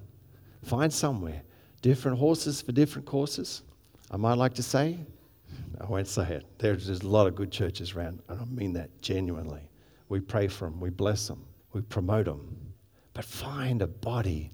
Find 0.67 0.93
somewhere. 0.93 1.43
Different 1.81 2.19
horses 2.19 2.61
for 2.61 2.73
different 2.73 3.07
courses. 3.07 3.63
I 4.11 4.17
might 4.17 4.35
like 4.35 4.53
to 4.55 4.65
say, 4.65 4.99
I 5.81 5.85
won't 5.85 6.09
say 6.09 6.29
it. 6.29 6.47
There's, 6.59 6.87
there's 6.87 7.03
a 7.03 7.09
lot 7.09 7.29
of 7.29 7.37
good 7.37 7.53
churches 7.53 7.95
around, 7.95 8.21
and 8.29 8.41
I 8.41 8.45
mean 8.47 8.73
that 8.73 8.91
genuinely. 9.01 9.63
We 10.09 10.19
pray 10.19 10.49
for 10.49 10.69
them, 10.69 10.81
we 10.81 10.91
bless 10.91 11.29
them, 11.29 11.45
we 11.73 11.83
promote 11.83 12.27
them. 12.27 12.57
But 13.15 13.25
find 13.25 13.81
a 13.81 13.87
body 13.87 14.51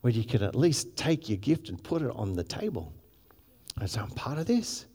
where 0.00 0.12
you 0.12 0.24
can 0.24 0.42
at 0.42 0.56
least 0.56 0.96
take 0.96 1.28
your 1.28 1.38
gift 1.38 1.68
and 1.68 1.80
put 1.80 2.02
it 2.02 2.10
on 2.16 2.34
the 2.34 2.44
table 2.44 2.92
and 3.78 3.88
say, 3.88 4.00
I'm 4.00 4.10
part 4.10 4.38
of 4.38 4.46
this. 4.46 4.86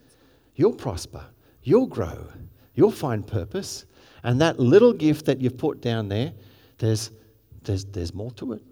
You'll 0.56 0.74
prosper, 0.74 1.24
you'll 1.64 1.88
grow, 1.88 2.28
you'll 2.76 2.92
find 2.92 3.26
purpose. 3.26 3.86
And 4.24 4.42
that 4.42 4.60
little 4.60 4.92
gift 4.92 5.26
that 5.28 5.40
you've 5.40 5.58
put 5.58 5.80
down 5.80 6.10
there, 6.10 6.34
there's, 6.78 7.12
there's, 7.64 7.86
there's 7.86 8.14
more 8.14 8.32
to 8.32 8.52
it. 8.54 8.64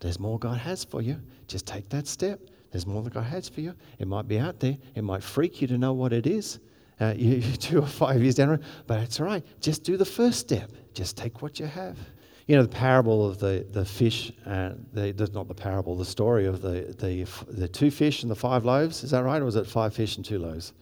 There's 0.00 0.18
more 0.18 0.38
God 0.38 0.58
has 0.58 0.84
for 0.84 1.00
you. 1.00 1.20
Just 1.48 1.66
take 1.66 1.88
that 1.88 2.06
step. 2.06 2.40
There's 2.70 2.86
more 2.86 3.02
that 3.02 3.14
God 3.14 3.24
has 3.24 3.48
for 3.48 3.60
you. 3.60 3.74
It 3.98 4.06
might 4.06 4.28
be 4.28 4.38
out 4.38 4.60
there. 4.60 4.76
It 4.94 5.02
might 5.02 5.22
freak 5.22 5.62
you 5.62 5.68
to 5.68 5.78
know 5.78 5.92
what 5.92 6.12
it 6.12 6.26
is. 6.26 6.58
Uh, 7.00 7.14
you, 7.16 7.40
two 7.40 7.78
or 7.80 7.86
five 7.86 8.22
years 8.22 8.34
down 8.34 8.48
the 8.48 8.54
road, 8.56 8.64
but 8.86 9.00
it's 9.00 9.20
all 9.20 9.26
right. 9.26 9.44
Just 9.60 9.84
do 9.84 9.96
the 9.96 10.04
first 10.04 10.38
step. 10.38 10.70
Just 10.94 11.16
take 11.16 11.42
what 11.42 11.58
you 11.58 11.66
have. 11.66 11.98
You 12.46 12.56
know, 12.56 12.62
the 12.62 12.68
parable 12.68 13.26
of 13.26 13.38
the, 13.38 13.66
the 13.70 13.84
fish, 13.84 14.32
uh, 14.46 14.72
the, 14.92 15.30
not 15.32 15.48
the 15.48 15.54
parable, 15.54 15.96
the 15.96 16.04
story 16.04 16.46
of 16.46 16.62
the, 16.62 16.94
the, 16.98 17.26
the 17.48 17.66
two 17.66 17.90
fish 17.90 18.22
and 18.22 18.30
the 18.30 18.36
five 18.36 18.64
loaves. 18.64 19.02
Is 19.02 19.10
that 19.10 19.24
right? 19.24 19.42
Or 19.42 19.44
was 19.44 19.56
it 19.56 19.66
five 19.66 19.94
fish 19.94 20.16
and 20.16 20.24
two 20.24 20.38
loaves? 20.38 20.72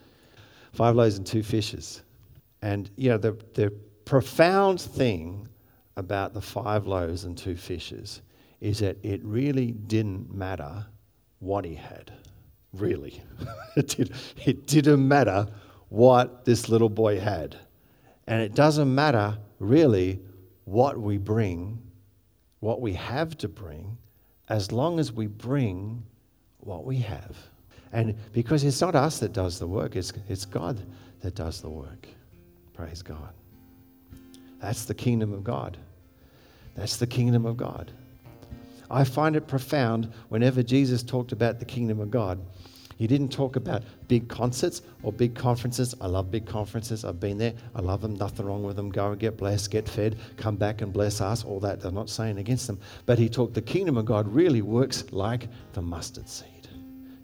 Five 0.72 0.94
loaves 0.94 1.16
and 1.16 1.26
two 1.26 1.42
fishes. 1.42 2.02
And, 2.60 2.90
you 2.96 3.08
know, 3.08 3.16
the, 3.16 3.32
the 3.54 3.70
profound 4.04 4.80
thing 4.80 5.48
about 5.96 6.34
the 6.34 6.40
five 6.42 6.86
loaves 6.86 7.24
and 7.24 7.38
two 7.38 7.56
fishes 7.56 8.20
is 8.64 8.78
that 8.78 8.96
it 9.02 9.22
really 9.22 9.72
didn't 9.72 10.34
matter 10.34 10.86
what 11.40 11.66
he 11.66 11.74
had. 11.74 12.10
Really. 12.72 13.22
it, 13.76 13.88
did, 13.88 14.12
it 14.42 14.66
didn't 14.66 15.06
matter 15.06 15.46
what 15.90 16.46
this 16.46 16.70
little 16.70 16.88
boy 16.88 17.20
had. 17.20 17.56
And 18.26 18.40
it 18.40 18.54
doesn't 18.54 18.92
matter 18.92 19.36
really 19.58 20.18
what 20.64 20.98
we 20.98 21.18
bring, 21.18 21.78
what 22.60 22.80
we 22.80 22.94
have 22.94 23.36
to 23.38 23.48
bring, 23.48 23.98
as 24.48 24.72
long 24.72 24.98
as 24.98 25.12
we 25.12 25.26
bring 25.26 26.02
what 26.60 26.86
we 26.86 26.96
have. 26.96 27.36
And 27.92 28.16
because 28.32 28.64
it's 28.64 28.80
not 28.80 28.94
us 28.94 29.18
that 29.18 29.34
does 29.34 29.58
the 29.58 29.66
work, 29.66 29.94
it's, 29.94 30.10
it's 30.26 30.46
God 30.46 30.80
that 31.20 31.34
does 31.34 31.60
the 31.60 31.68
work. 31.68 32.08
Praise 32.72 33.02
God. 33.02 33.34
That's 34.62 34.86
the 34.86 34.94
kingdom 34.94 35.34
of 35.34 35.44
God. 35.44 35.76
That's 36.74 36.96
the 36.96 37.06
kingdom 37.06 37.44
of 37.44 37.58
God. 37.58 37.92
I 38.90 39.04
find 39.04 39.36
it 39.36 39.46
profound 39.46 40.12
whenever 40.28 40.62
Jesus 40.62 41.02
talked 41.02 41.32
about 41.32 41.58
the 41.58 41.64
kingdom 41.64 42.00
of 42.00 42.10
God. 42.10 42.40
He 42.96 43.06
didn't 43.06 43.30
talk 43.30 43.56
about 43.56 43.82
big 44.08 44.28
concerts 44.28 44.82
or 45.02 45.12
big 45.12 45.34
conferences. 45.34 45.94
I 46.00 46.06
love 46.06 46.30
big 46.30 46.46
conferences. 46.46 47.04
I've 47.04 47.20
been 47.20 47.38
there. 47.38 47.54
I 47.74 47.80
love 47.80 48.00
them. 48.00 48.14
Nothing 48.14 48.46
wrong 48.46 48.62
with 48.62 48.76
them. 48.76 48.90
Go 48.90 49.10
and 49.10 49.18
get 49.18 49.36
blessed, 49.36 49.70
get 49.70 49.88
fed, 49.88 50.16
come 50.36 50.56
back 50.56 50.80
and 50.80 50.92
bless 50.92 51.20
us. 51.20 51.44
All 51.44 51.60
that. 51.60 51.84
I'm 51.84 51.94
not 51.94 52.08
saying 52.08 52.38
against 52.38 52.66
them. 52.66 52.78
But 53.06 53.18
he 53.18 53.28
talked 53.28 53.54
the 53.54 53.62
kingdom 53.62 53.96
of 53.96 54.04
God 54.04 54.28
really 54.28 54.62
works 54.62 55.04
like 55.10 55.48
the 55.72 55.82
mustard 55.82 56.28
seed. 56.28 56.48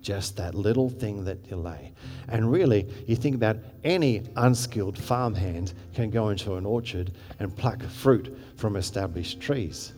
Just 0.03 0.37
that 0.38 0.55
little 0.55 0.88
thing 0.88 1.25
that 1.25 1.38
you 1.51 1.57
lay. 1.57 1.92
And 2.29 2.51
really, 2.51 2.88
you 3.07 3.16
think 3.16 3.37
about 3.37 3.59
any 3.85 4.23
unskilled 4.37 4.99
farmhand 4.99 5.75
can 5.94 6.11
go 6.11 6.31
into 6.31 6.55
an 6.55 6.64
orchard 6.64 7.12
and 7.38 7.55
pluck 7.55 7.83
fruit 7.83 8.37
from 8.57 8.77
established 8.77 9.40
trees 9.40 9.92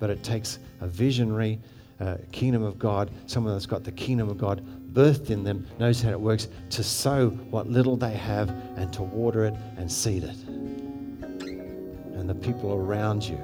but 0.00 0.10
it 0.10 0.24
takes 0.24 0.58
a 0.80 0.88
visionary 0.88 1.60
uh, 2.00 2.16
kingdom 2.32 2.62
of 2.62 2.78
God, 2.78 3.10
someone 3.26 3.52
that's 3.52 3.66
got 3.66 3.84
the 3.84 3.92
kingdom 3.92 4.28
of 4.28 4.38
God 4.38 4.64
birthed 4.92 5.30
in 5.30 5.44
them, 5.44 5.66
knows 5.78 6.02
how 6.02 6.10
it 6.10 6.20
works, 6.20 6.48
to 6.70 6.82
sow 6.82 7.28
what 7.28 7.68
little 7.68 7.96
they 7.96 8.14
have 8.14 8.48
and 8.76 8.92
to 8.94 9.02
water 9.02 9.44
it 9.44 9.54
and 9.76 9.92
seed 9.92 10.24
it. 10.24 10.36
And 12.16 12.28
the 12.28 12.34
people 12.34 12.72
around 12.72 13.22
you, 13.22 13.38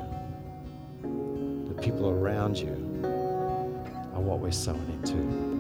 the 1.69 1.81
people 1.81 2.11
around 2.11 2.57
you 2.57 2.73
are 4.15 4.21
what 4.21 4.41
we're 4.41 4.51
sowing 4.51 4.89
into. 4.91 5.56